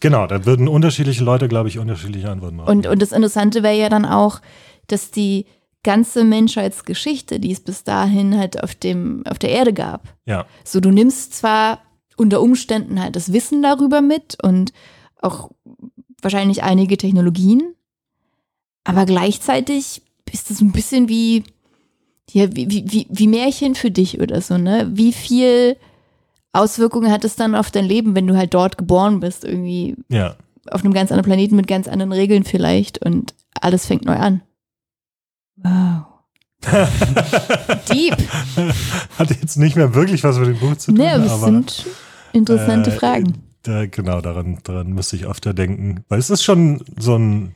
[0.00, 3.76] genau, da würden unterschiedliche Leute, glaube ich, unterschiedliche Antworten drauf Und, und das Interessante wäre
[3.78, 4.40] ja dann auch,
[4.88, 5.46] dass die
[5.82, 10.80] ganze Menschheitsgeschichte, die es bis dahin halt auf dem, auf der Erde gab, Ja, So,
[10.80, 11.80] du nimmst zwar
[12.16, 14.72] unter Umständen halt das Wissen darüber mit und
[15.22, 15.50] auch
[16.20, 17.74] wahrscheinlich einige Technologien,
[18.84, 21.44] aber gleichzeitig ist es ein bisschen wie,
[22.34, 24.90] ja, wie, wie, wie, wie Märchen für dich oder so, ne?
[24.92, 25.76] Wie viel
[26.52, 30.36] Auswirkungen hat es dann auf dein Leben, wenn du halt dort geboren bist, irgendwie ja.
[30.70, 34.42] auf einem ganz anderen Planeten mit ganz anderen Regeln vielleicht und alles fängt neu an.
[35.56, 36.06] Wow.
[37.90, 38.16] Deep.
[39.18, 41.86] Hat jetzt nicht mehr wirklich was mit dem Buch zu tun, Ne, aber es sind
[42.32, 43.34] interessante äh, Fragen.
[43.62, 46.04] da, genau, daran, daran müsste ich öfter denken.
[46.08, 47.54] Weil es ist schon so ein,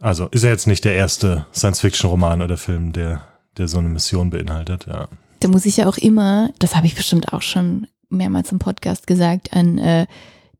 [0.00, 3.22] also ist ja jetzt nicht der erste Science-Fiction-Roman oder Film, der,
[3.58, 5.08] der so eine Mission beinhaltet, ja.
[5.40, 9.06] Da muss ich ja auch immer, das habe ich bestimmt auch schon mehrmals im Podcast
[9.06, 10.06] gesagt, an äh,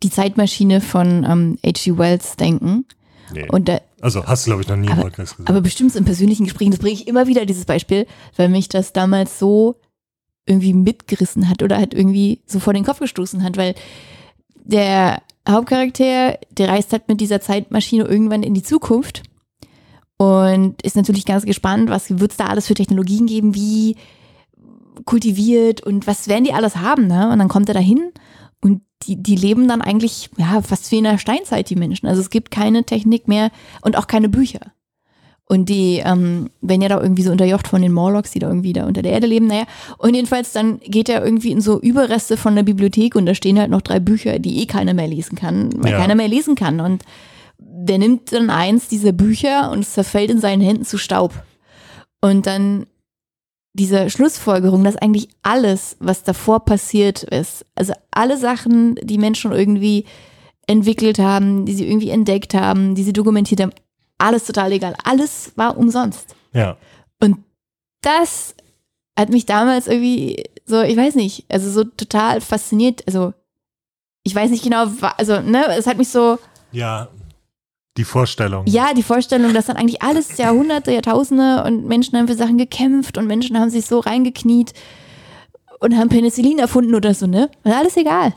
[0.02, 1.98] die Zeitmaschine von ähm, H.G.
[1.98, 2.84] Wells denken.
[3.32, 3.48] Nee.
[3.50, 5.50] Und da, also hast du, glaube ich, noch nie im Aber- Podcast gesagt.
[5.50, 8.92] aber bestimmt in persönlichen Gesprächen, das bringe ich immer wieder, dieses Beispiel, weil mich das
[8.92, 9.76] damals so
[10.46, 13.74] irgendwie mitgerissen hat oder halt irgendwie so vor den Kopf gestoßen hat, weil
[14.64, 19.22] der Hauptcharakter, der reist halt mit dieser Zeitmaschine irgendwann in die Zukunft
[20.18, 23.96] und ist natürlich ganz gespannt, was wird es da alles für Technologien geben, wie
[25.04, 27.30] kultiviert und was werden die alles haben, ne?
[27.32, 28.10] Und dann kommt er dahin
[28.60, 32.08] und die, die leben dann eigentlich, ja, fast wie in der Steinzeit, die Menschen.
[32.08, 33.50] Also es gibt keine Technik mehr
[33.80, 34.60] und auch keine Bücher.
[35.44, 38.74] Und die ähm, werden ja da irgendwie so unterjocht von den Morlocks, die da irgendwie
[38.74, 39.46] da unter der Erde leben.
[39.46, 39.64] Naja,
[39.96, 43.58] und jedenfalls dann geht er irgendwie in so Überreste von der Bibliothek und da stehen
[43.58, 45.98] halt noch drei Bücher, die eh keiner mehr lesen kann, weil Ja.
[45.98, 46.80] keiner mehr lesen kann.
[46.80, 47.02] Und
[47.58, 51.32] der nimmt dann eins dieser Bücher und es zerfällt in seinen Händen zu Staub.
[52.20, 52.86] Und dann
[53.74, 60.04] diese Schlussfolgerung, dass eigentlich alles, was davor passiert ist, also alle Sachen, die Menschen irgendwie
[60.66, 63.72] entwickelt haben, die sie irgendwie entdeckt haben, die sie dokumentiert haben,
[64.18, 64.94] alles total egal.
[65.04, 66.34] Alles war umsonst.
[66.52, 66.76] ja.
[67.20, 67.38] Und
[68.02, 68.54] das
[69.18, 73.32] hat mich damals irgendwie so, ich weiß nicht, also so total fasziniert, also
[74.22, 74.86] ich weiß nicht genau,
[75.16, 76.38] also, ne, es hat mich so,
[76.70, 77.08] Ja,
[77.98, 78.64] die Vorstellung.
[78.66, 83.18] ja, die Vorstellung, dass dann eigentlich alles Jahrhunderte, Jahrtausende und Menschen haben für Sachen gekämpft
[83.18, 84.72] und Menschen haben sich so reingekniet
[85.80, 87.50] und haben Penicillin erfunden oder so, ne?
[87.64, 88.34] Und alles egal.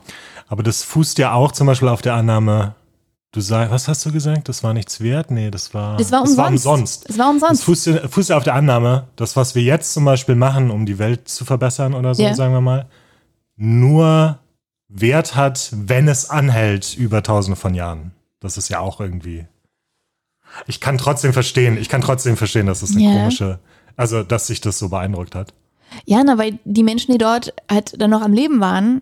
[0.48, 2.74] Aber das fußt ja auch zum Beispiel auf der Annahme,
[3.32, 4.48] du sagst, was hast du gesagt?
[4.50, 5.30] Das war nichts wert?
[5.30, 6.66] Nee, das war, Das war umsonst.
[6.66, 7.08] umsonst.
[7.10, 7.64] Es war Das umsonst.
[7.64, 10.84] fußt ja, fußt ja auf der Annahme, dass was wir jetzt zum Beispiel machen, um
[10.86, 12.34] die Welt zu verbessern oder so, Ja.
[12.34, 12.86] sagen wir mal,
[13.56, 14.38] nur
[14.88, 18.12] Wert hat, wenn es anhält über tausende von Jahren.
[18.42, 19.46] Das ist ja auch irgendwie.
[20.66, 23.12] Ich kann trotzdem verstehen, ich kann trotzdem verstehen, dass es eine Ja.
[23.12, 23.58] komische,
[23.96, 25.54] also dass sich das so beeindruckt hat.
[26.04, 29.00] Ja, na, weil die Menschen, die dort halt dann noch am Leben waren,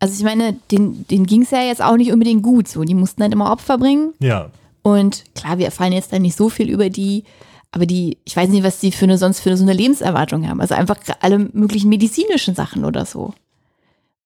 [0.00, 2.82] also ich meine, denen, denen ging es ja jetzt auch nicht unbedingt gut so.
[2.82, 4.14] Die mussten halt immer Opfer bringen.
[4.18, 4.50] Ja.
[4.82, 7.22] Und klar, wir erfahren jetzt dann nicht so viel über die,
[7.70, 10.60] aber die, ich weiß nicht, was die für eine, sonst für so eine Lebenserwartung haben.
[10.60, 13.32] Also einfach alle möglichen medizinischen Sachen oder so.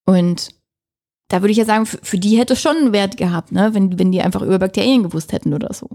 [0.06, 0.48] Und
[1.28, 3.70] da würde ich ja sagen, für, für die hätte es schon einen Wert gehabt, ne?
[3.72, 5.88] wenn, wenn die einfach über Bakterien gewusst hätten oder so.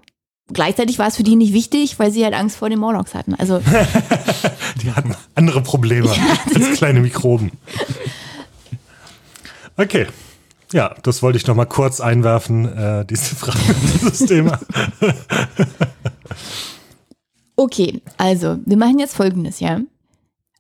[0.53, 3.35] Gleichzeitig war es für die nicht wichtig, weil sie halt Angst vor den Morlocks hatten.
[3.35, 3.59] Also
[4.81, 7.51] Die hatten andere Probleme als kleine Mikroben.
[9.77, 10.07] Okay.
[10.73, 13.59] Ja, das wollte ich noch mal kurz einwerfen, äh, diese Frage,
[14.01, 14.59] dieses Thema.
[17.57, 19.81] Okay, also wir machen jetzt folgendes, ja.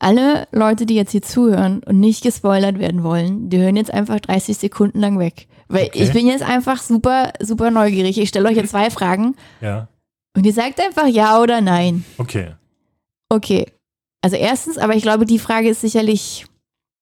[0.01, 4.19] Alle Leute, die jetzt hier zuhören und nicht gespoilert werden wollen, die hören jetzt einfach
[4.19, 5.47] 30 Sekunden lang weg.
[5.67, 6.03] Weil Okay.
[6.03, 8.17] ich bin jetzt einfach super, super neugierig.
[8.17, 9.87] Ich stelle euch jetzt zwei Fragen Ja,
[10.35, 12.03] und ihr sagt einfach ja oder nein.
[12.17, 12.55] okay.
[13.29, 13.65] Okay.
[14.23, 16.45] Also erstens, aber ich glaube, die Frage ist sicherlich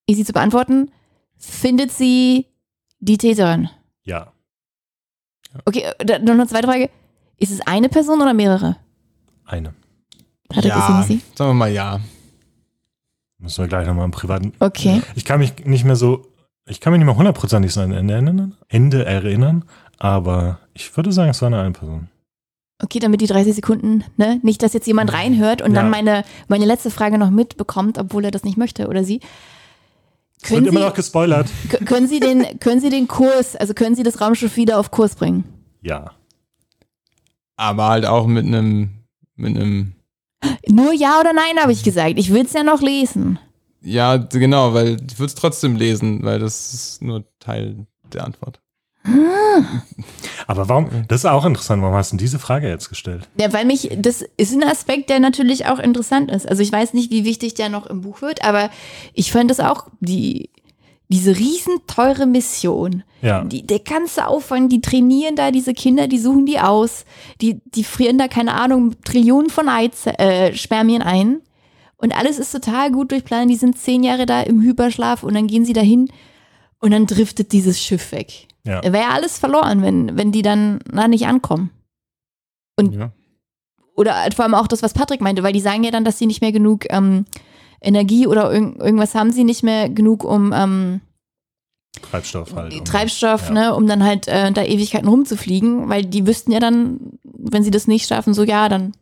[0.07, 0.91] easy zu beantworten.
[1.37, 2.45] Findet sie
[2.99, 3.69] die Täterin?
[4.03, 4.31] Ja.
[5.65, 6.89] Okay, äh, dann noch eine zweite Frage.
[7.37, 8.75] Ist es eine Person oder mehrere?
[9.45, 9.73] Eine.
[10.49, 11.99] Patrick, ja, sagen wir mal ja.
[13.39, 14.53] Müssen wir gleich nochmal im privaten.
[14.59, 15.01] Okay.
[15.15, 16.27] Ich kann mich nicht mehr so,
[16.67, 19.65] ich kann mich nicht mehr hundertprozentig so an Ende erinnern, Ende erinnern,
[19.97, 22.09] aber ich würde sagen, es war eine Person.
[22.81, 24.39] Okay, damit die 30 Sekunden, ne?
[24.41, 25.81] Nicht, dass jetzt jemand reinhört und Ja.
[25.81, 29.19] dann meine, meine letzte Frage noch mitbekommt, obwohl er das nicht möchte oder sie.
[30.41, 31.49] Es wird Können immer Sie, noch gespoilert.
[31.85, 35.15] können Sie den, können Sie den Kurs, also können Sie das Raumschiff wieder auf Kurs
[35.15, 35.43] bringen?
[35.81, 36.11] Ja.
[37.57, 38.91] Aber halt auch mit einem,
[39.35, 39.93] mit einem,
[40.67, 42.13] Nur ja oder nein, habe ich gesagt.
[42.17, 43.39] Ich will es ja noch lesen.
[43.81, 48.59] ja, genau, weil ich würde es trotzdem lesen, weil das ist nur Teil der Antwort.
[50.47, 53.27] Aber warum, das ist auch interessant, warum hast du denn diese Frage jetzt gestellt?
[53.39, 56.47] Ja, weil mich, das ist ein Aspekt, der natürlich auch interessant ist.
[56.47, 58.69] Also ich weiß nicht, wie wichtig der noch im Buch wird, aber
[59.13, 60.49] ich fand das auch, die,
[61.11, 63.43] diese riesenteure Mission, Ja.
[63.43, 67.03] die, der ganze Aufwand, die trainieren da diese Kinder, die suchen die aus,
[67.41, 71.41] die, die frieren da, keine Ahnung, Trillionen von Eize äh, Spermien ein.
[71.97, 73.51] Und alles ist total gut durchplant.
[73.51, 76.09] Die sind zehn Jahre da im Hyperschlaf und dann gehen sie dahin
[76.79, 78.47] und dann driftet dieses Schiff weg.
[78.65, 78.81] Ja.
[78.83, 81.71] Wäre ja alles verloren, wenn, wenn die dann na, nicht ankommen.
[82.77, 83.11] Und- Ja.
[83.95, 86.25] Oder vor allem auch das, was Patrick meinte, weil die sagen ja dann, dass sie
[86.25, 87.25] nicht mehr genug ähm,
[87.81, 91.01] Energie oder irg irgendwas haben sie nicht mehr genug, um ähm,
[92.01, 92.73] Treibstoff halt.
[92.73, 93.53] um- Treibstoff, ja.
[93.53, 97.71] ne, um dann halt äh, da Ewigkeiten rumzufliegen, weil die wüssten ja dann, wenn sie
[97.71, 98.93] das nicht schaffen, so ja, dann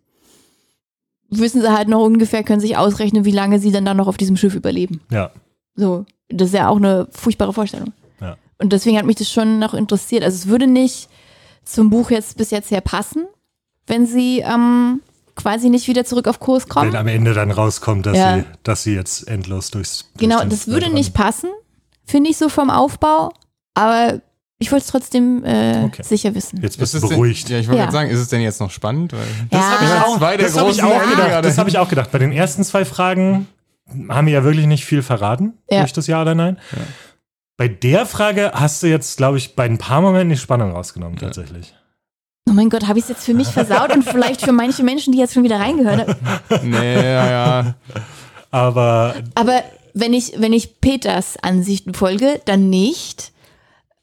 [1.29, 4.17] wissen sie halt noch ungefähr, können sich ausrechnen, wie lange sie dann da noch auf
[4.17, 5.01] diesem Schiff überleben.
[5.11, 5.31] Ja.
[5.75, 7.93] So, das ist ja auch eine furchtbare Vorstellung.
[8.21, 8.37] Ja.
[8.57, 10.23] Und deswegen hat mich das schon noch interessiert.
[10.23, 11.09] Also es würde nicht
[11.65, 13.25] zum Buch jetzt bis jetzt her passen,
[13.85, 15.01] wenn sie ähm,
[15.37, 16.91] quasi nicht wieder zurück auf Kurs kommen.
[16.91, 18.35] Wenn am Ende dann rauskommt, dass, Ja.
[18.39, 20.11] sie, dass sie jetzt endlos durchs.
[20.17, 21.49] Genau, das würde Weltraum- nicht passen,
[22.05, 23.31] finde ich so vom Aufbau,
[23.73, 24.21] aber
[24.59, 26.03] ich wollte es trotzdem äh, Okay.
[26.03, 26.59] sicher wissen.
[26.61, 27.47] Jetzt Ist bist du es denn- beruhigt.
[27.49, 27.85] Ja, ich wollte Ja.
[27.85, 29.13] gerade sagen, ist es denn jetzt noch spannend?
[29.13, 29.19] Weil
[29.51, 29.59] Ja.
[29.71, 31.27] hab ich als zwei der das habe ich, großen auch Fragen gedacht.
[31.29, 31.47] gerade.
[31.47, 32.11] das hab ich auch gedacht.
[32.11, 33.47] Bei den ersten zwei Fragen
[34.09, 35.79] haben wir ja wirklich nicht viel verraten Ja.
[35.81, 36.57] durch das Ja oder Nein.
[36.71, 36.81] Ja.
[37.55, 41.17] Bei der Frage hast du jetzt, glaube ich, bei ein paar Momenten die Spannung rausgenommen,
[41.17, 41.73] tatsächlich.
[42.49, 45.11] Oh mein Gott, habe ich es jetzt für mich versaut und vielleicht für manche Menschen,
[45.13, 46.69] die jetzt schon wieder reingehört haben.
[46.69, 47.75] Nee, ja, ja.
[48.51, 49.61] Aber Aber
[49.93, 53.31] wenn ich, wenn ich Peters Ansichten folge, dann nicht.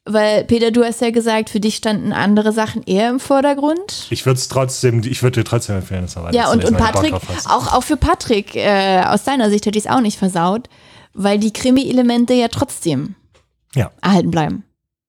[0.07, 4.07] Weil, Peter, du hast ja gesagt, für dich standen andere Sachen eher im Vordergrund.
[4.11, 7.15] ich würde es trotzdem, ich würde dir trotzdem empfehlen, das mal Ja, und, und Patrick,
[7.49, 10.69] auch, auch für Patrick, äh, aus deiner Sicht hätte ich es auch nicht versaut,
[11.15, 13.15] weil die Krimi-Elemente ja trotzdem
[13.75, 13.93] Ja.
[14.03, 14.65] erhalten bleiben.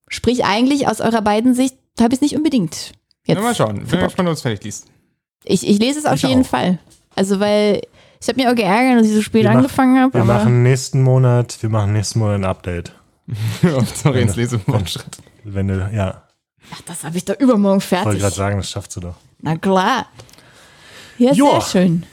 [0.08, 2.92] Sprich, eigentlich aus eurer beiden Sicht habe ich es nicht unbedingt.
[3.26, 3.78] Jetzt ja mal schauen.
[3.78, 4.08] Bin verbockt.
[4.10, 4.86] gespannt, ob du es fertig liest.
[5.44, 6.46] Ich, ich lese es auf Ich jeden auch.
[6.46, 6.78] Fall.
[7.14, 7.82] Also, weil
[8.20, 10.14] ich habe mir auch geärgert, dass ich so spät Wir angefangen habe.
[10.14, 12.92] Wir machen nächsten Monat, wir machen nächsten Monat ein Update.
[14.02, 15.18] Sorry, ins Lesefortschritt.
[15.44, 16.22] Wenn du, ja,
[16.72, 18.20] ach, das habe ich doch übermorgen ich wollte fertig.
[18.20, 19.14] gerade sagen, das schaffst du doch.
[19.40, 20.06] Na klar.
[21.18, 21.60] Ja, Joa.
[21.60, 22.06] sehr schön.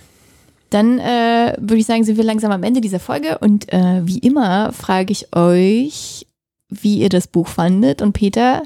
[0.69, 4.17] Dann äh, würde ich sagen, sind wir langsam am Ende dieser Folge und äh, wie
[4.19, 6.25] immer frage ich euch,
[6.69, 8.01] wie ihr das Buch fandet.
[8.01, 8.63] Und Peter,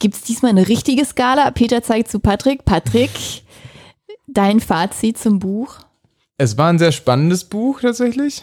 [0.00, 1.50] gibt es diesmal eine richtige Skala?
[1.50, 2.64] Peter zeigt zu Patrick.
[2.64, 3.10] Patrick,
[4.26, 5.76] dein Fazit zum Buch?
[6.36, 8.42] Es war ein sehr spannendes Buch tatsächlich.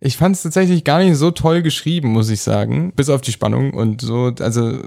[0.00, 2.92] Ich fand es tatsächlich gar nicht so toll geschrieben, muss ich sagen.
[2.96, 4.32] Bis auf die Spannung und so.
[4.40, 4.78] Also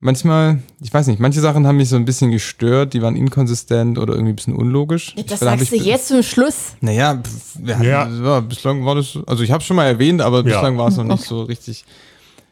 [0.00, 3.98] manchmal, ich weiß nicht, manche Sachen haben mich so ein bisschen gestört, die waren inkonsistent
[3.98, 5.14] oder irgendwie ein bisschen unlogisch.
[5.16, 6.74] Das Vielleicht hab sagst du jetzt zum Schluss.
[6.80, 7.20] Naja,
[7.64, 8.08] ja, Ja.
[8.08, 8.40] ja.
[8.40, 10.42] bislang war das, also ich habe schon mal erwähnt, aber Ja.
[10.42, 11.84] bislang war es noch nicht so richtig.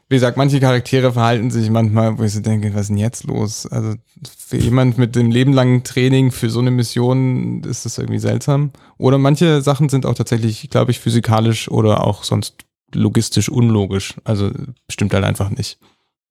[0.08, 3.24] Wie gesagt, manche Charaktere verhalten sich manchmal, wo ich so denke, was ist denn jetzt
[3.24, 3.66] los?
[3.66, 3.94] Also
[4.38, 8.70] für jemand mit dem lebenlangen Training für so eine Mission ist das irgendwie seltsam.
[8.98, 12.54] Oder manche Sachen sind auch tatsächlich, glaube ich, physikalisch oder auch sonst
[12.94, 14.14] logistisch unlogisch.
[14.22, 14.52] Also
[14.88, 15.78] stimmt halt einfach nicht.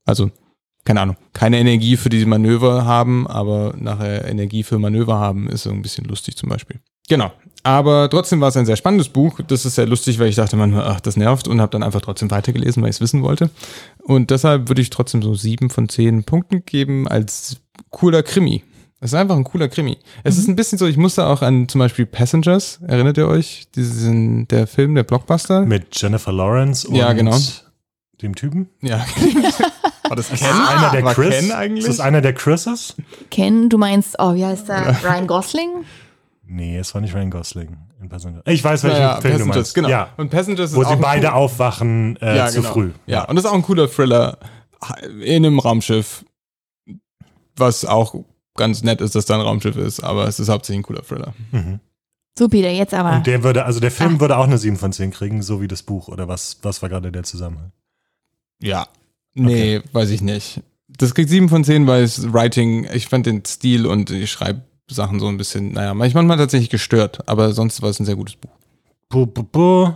[0.06, 0.32] Also
[0.86, 5.64] keine Ahnung, keine Energie für diese Manöver haben, aber nachher Energie für Manöver haben, ist
[5.64, 6.80] so ein bisschen lustig zum Beispiel.
[7.10, 7.32] Genau.
[7.66, 9.40] Aber trotzdem war es ein sehr spannendes Buch.
[9.48, 12.00] Das ist sehr lustig, weil ich dachte manchmal, ach, das nervt und habe dann einfach
[12.00, 13.50] trotzdem weitergelesen, weil ich es wissen wollte.
[14.04, 17.58] Und deshalb würde ich trotzdem so sieben von zehn Punkten geben als
[17.90, 18.64] cooler Krimi.
[19.00, 19.98] Es ist einfach ein cooler Krimi.
[20.24, 23.66] Es ist ein bisschen so, ich musste auch an zum Beispiel Passengers, erinnert ihr euch?
[23.74, 25.62] Diesen, der Film, der Blockbuster?
[25.66, 27.36] Mit Jennifer Lawrence und Ja, genau.
[28.22, 28.70] dem Typen.
[28.84, 29.04] Ja.
[30.08, 31.40] War das Ist das einer der War Chris?
[31.40, 31.86] Ken eigentlich?
[31.86, 32.96] Ist das einer der Chrises?
[33.32, 34.98] Ken, du meinst, oh, wie heißt der?
[35.04, 35.70] Ryan Gosling?
[36.48, 38.42] Nee, es war nicht Ryan Gosling in Passenger.
[38.46, 39.76] Ich weiß, welchen Naja, Film du Passengers, meinst.
[39.76, 39.90] genau.
[39.90, 42.74] Ja, Und Passengers ist wo auch sie beide cool- aufwachen äh, zu genau.
[42.74, 42.92] früh.
[43.08, 44.38] Ja, und das ist auch ein cooler Thriller
[45.24, 46.24] in einem Raumschiff,
[47.56, 48.16] was auch
[48.56, 51.34] ganz nett ist, dass da ein Raumschiff ist, aber es ist hauptsächlich ein cooler Thriller.
[51.52, 51.80] Mhm.
[52.38, 53.16] So, Peter, jetzt aber.
[53.18, 54.20] Und der würde, also der Film Ah.
[54.20, 56.10] würde auch eine 7 von 10 kriegen, so wie das Buch.
[56.10, 57.72] Oder was, was war gerade der Zusammenhang?
[58.62, 58.88] Ja.
[59.34, 60.62] Nee, weiß ich nicht.
[60.90, 64.28] Das kriegt 7 von 10, weil es Writing, ich fand den Stil und die
[64.88, 68.36] Schreibsachen so ein bisschen, naja, manchmal tatsächlich gestört, aber sonst war es ein sehr gutes
[68.36, 68.52] Buch.
[69.10, 69.96] Bu, bu, bu.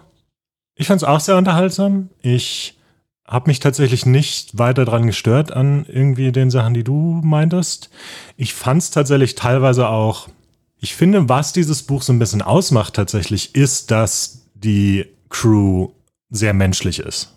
[0.75, 2.09] Ich fand es auch sehr unterhaltsam.
[2.21, 2.77] Ich
[3.25, 7.89] habe mich tatsächlich nicht weiter dran gestört an irgendwie den Sachen, die du meintest.
[8.37, 10.29] Ich fand es tatsächlich teilweise auch.
[10.79, 15.89] Ich finde, was dieses Buch so ein bisschen ausmacht tatsächlich, ist, dass die Crew
[16.31, 17.35] sehr menschlich ist.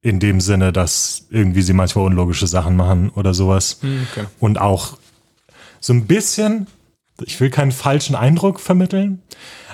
[0.00, 3.80] In dem Sinne, dass irgendwie sie manchmal unlogische Sachen machen oder sowas.
[3.82, 4.26] Okay.
[4.38, 4.96] Und auch
[5.80, 6.68] so ein bisschen,
[7.24, 9.22] ich will keinen falschen Eindruck vermitteln,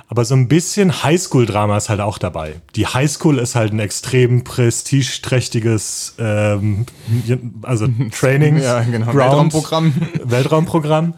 [0.09, 2.57] aber so ein bisschen Highschool-Drama ist halt auch dabei.
[2.77, 6.87] Die Highschool ist halt ein extrem prestigeträchtiges, ähm,
[7.63, 9.07] also Training, Ja, genau.
[9.07, 9.95] Ground, Weltraumprogramm.
[10.25, 11.15] Weltraumprogramm.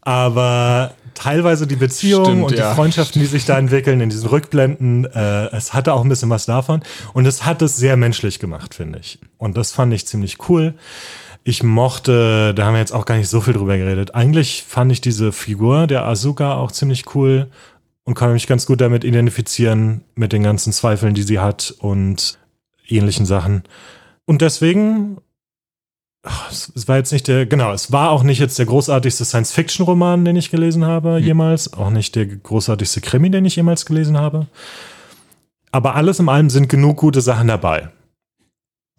[0.00, 2.74] Aber teilweise die Beziehungen Stimmt, und die ja.
[2.74, 6.46] Freundschaften, die sich da entwickeln in diesen Rückblenden, äh, es hatte auch ein bisschen was
[6.46, 6.82] davon.
[7.12, 9.18] Und es hat es sehr menschlich gemacht, finde ich.
[9.36, 10.74] Und das fand ich ziemlich cool.
[11.42, 14.14] Ich mochte, da haben wir jetzt auch gar nicht so viel drüber geredet.
[14.14, 17.50] Eigentlich fand ich diese Figur der Asuka auch ziemlich cool
[18.04, 22.38] und kann mich ganz gut damit identifizieren, mit den ganzen Zweifeln, die sie hat und
[22.88, 23.62] ähnlichen Sachen.
[24.26, 25.18] Und deswegen,
[26.22, 30.24] ach, es war jetzt nicht der, genau, es war auch nicht jetzt der großartigste Science-Fiction-Roman,
[30.24, 31.72] den ich gelesen habe, jemals.
[31.72, 34.46] Auch nicht der großartigste Krimi, den ich jemals gelesen habe.
[35.72, 37.90] Aber alles in allem sind genug gute Sachen dabei,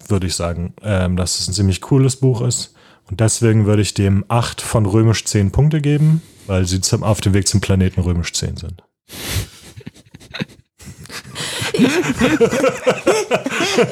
[0.10, 2.74] würde ich sagen, ähm, dass es ein ziemlich cooles Buch ist.
[3.10, 7.20] Und deswegen würde ich dem 8 von römisch 10 Punkte geben, weil sie zum, auf
[7.22, 8.84] dem Weg zum Planeten römisch 10 sind.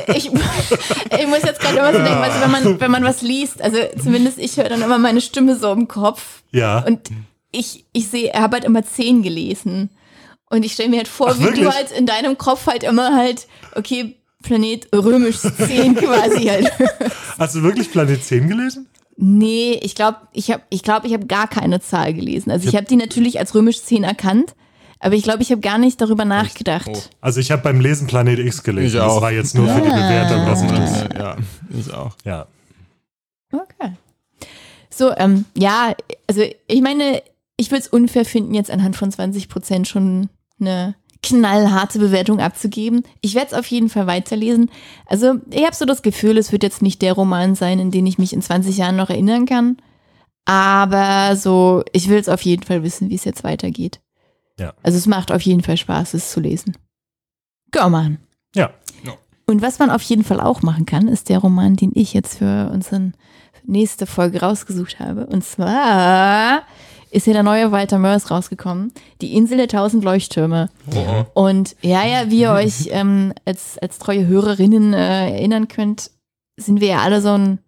[0.08, 3.62] ich, ich muss jetzt gerade immer so denken, also wenn man, wenn man was liest,
[3.62, 6.80] also zumindest ich höre dann immer meine Stimme so im Kopf Ja.
[6.80, 7.10] und
[7.52, 9.90] ich, ich sehe, er hat halt immer zehn gelesen.
[10.52, 11.64] Und ich stelle mir halt vor, Ach, wie wirklich?
[11.66, 16.72] du halt in deinem Kopf halt immer halt, okay, Planet römisch 10 quasi halt.
[17.38, 18.88] Hast du wirklich Planet 10 gelesen?
[19.18, 22.52] Nee, ich glaube, ich habe ich glaub, ich hab gar keine Zahl gelesen.
[22.52, 24.56] Also ich habe die natürlich als römisch 10 erkannt,
[25.00, 26.88] aber ich glaube, ich habe gar nicht darüber nachgedacht.
[26.90, 27.00] Oh.
[27.20, 28.88] Also ich habe beim Lesen Planet X gelesen.
[28.88, 29.22] Ich Das auch.
[29.22, 29.90] war jetzt nur für die.
[29.90, 31.02] Bewertung, dass ich das.
[31.14, 31.38] Ja, ja,
[31.78, 32.16] ich auch.
[32.24, 32.48] Ja.
[33.52, 33.94] Okay.
[34.90, 35.94] So, ähm, ja,
[36.28, 37.22] also ich meine,
[37.58, 40.30] ich würde es unfair finden, jetzt anhand von 20 Prozent schon
[40.62, 43.04] eine knallharte Bewertung abzugeben.
[43.22, 44.72] Ich werde es auf jeden Fall weiterlesen.
[45.06, 48.08] Also ich habe so das Gefühl, es wird jetzt nicht der Roman sein, in den
[48.08, 49.78] ich mich in 20 Jahren noch erinnern kann.
[50.46, 54.00] Aber so, ich will es auf jeden Fall wissen, wie es jetzt weitergeht.
[54.58, 54.74] Ja.
[54.82, 56.78] Also es macht auf jeden Fall Spaß, es zu lesen.
[57.72, 58.18] Go, Mann.
[58.56, 58.72] Ja.
[59.50, 62.38] Und was man auf jeden Fall auch machen kann, ist der Roman, den ich jetzt
[62.38, 63.14] für unsere
[63.64, 65.26] nächste Folge rausgesucht habe.
[65.26, 66.62] Und zwar
[67.12, 68.94] ist hier der neue Walter Mörs rausgekommen.
[69.22, 70.70] Die Insel der tausend Leuchttürme.
[70.96, 71.26] Oh.
[71.42, 76.12] Und ja, ja, wie ihr euch ähm, als, als treue Hörerinnen äh, erinnern könnt,
[76.58, 77.60] sind wir ja alle so ein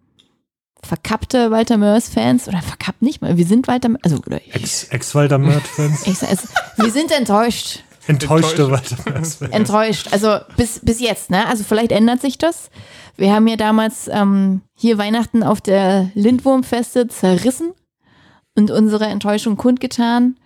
[0.84, 5.40] verkappte Walter Mörs-Fans oder verkappt nicht mal, wir sind Walter, also oder ich, Ex- Ex-Walter
[6.04, 7.84] ich, sag es, wir sind enttäuscht.
[8.08, 8.90] Enttäuschte Enttäuscht.
[8.98, 9.40] Walter Mörs-Fans.
[9.52, 10.08] enttäuscht.
[10.12, 11.46] Also bis, bis jetzt, ne?
[11.46, 12.70] Also vielleicht ändert sich das.
[13.16, 17.72] Wir haben ja damals ähm, hier Weihnachten auf der Lindwurmfeste zerrissen
[18.54, 20.36] und unsere Enttäuschung kundgetan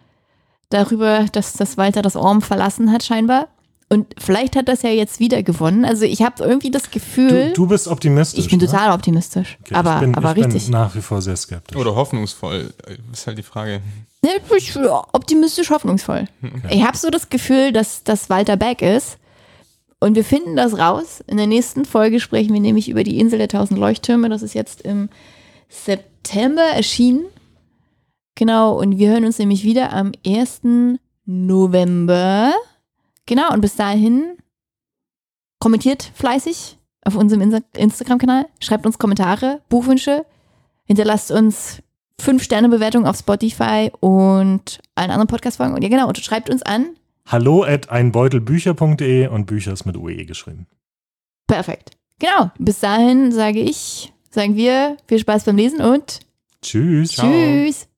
[0.70, 3.48] darüber, dass das Walter das Orm verlassen hat, scheinbar.
[3.88, 5.84] Und vielleicht hat das ja jetzt wieder gewonnen.
[5.84, 8.44] Also ich habe irgendwie das Gefühl, Du, du bist optimistisch.
[8.44, 8.66] ich bin ne?
[8.66, 9.58] total optimistisch.
[9.60, 10.64] Okay, aber ich bin, aber ich richtig.
[10.64, 11.76] bin nach wie vor sehr skeptisch.
[11.76, 12.74] Oder hoffnungsvoll,
[13.12, 13.80] ist halt die Frage.
[14.24, 16.24] Ja, ich bin optimistisch hoffnungsvoll.
[16.68, 19.18] Ich habe so das Gefühl, dass, dass Walter back ist.
[20.00, 21.22] Und wir finden das raus.
[21.28, 24.28] In der nächsten Folge sprechen wir nämlich über die Insel der tausend Leuchttürme.
[24.28, 25.08] Das ist jetzt im
[25.68, 27.26] September erschienen.
[28.36, 30.60] Genau, und wir hören uns nämlich wieder am 1.
[31.24, 32.52] November.
[33.24, 34.36] Genau, und bis dahin
[35.58, 40.26] kommentiert fleißig auf unserem Insta Instagram-Kanal, schreibt uns Kommentare, Buchwünsche,
[40.84, 41.82] hinterlasst uns
[42.20, 45.74] 5-Sterne-Bewertungen auf Spotify und allen anderen Podcast-Folgen.
[45.74, 46.96] Und ja, genau, und schreibt uns an.
[47.26, 50.66] Hallo at einbeutelbücher.de und Bücher ist mit UE geschrieben.
[51.46, 51.96] Perfekt.
[52.18, 56.20] Genau, bis dahin sage ich, sagen wir, viel Spaß beim Lesen und
[56.62, 57.12] Tschüss.
[57.12, 57.30] Ciao.
[57.30, 57.88] tschüss.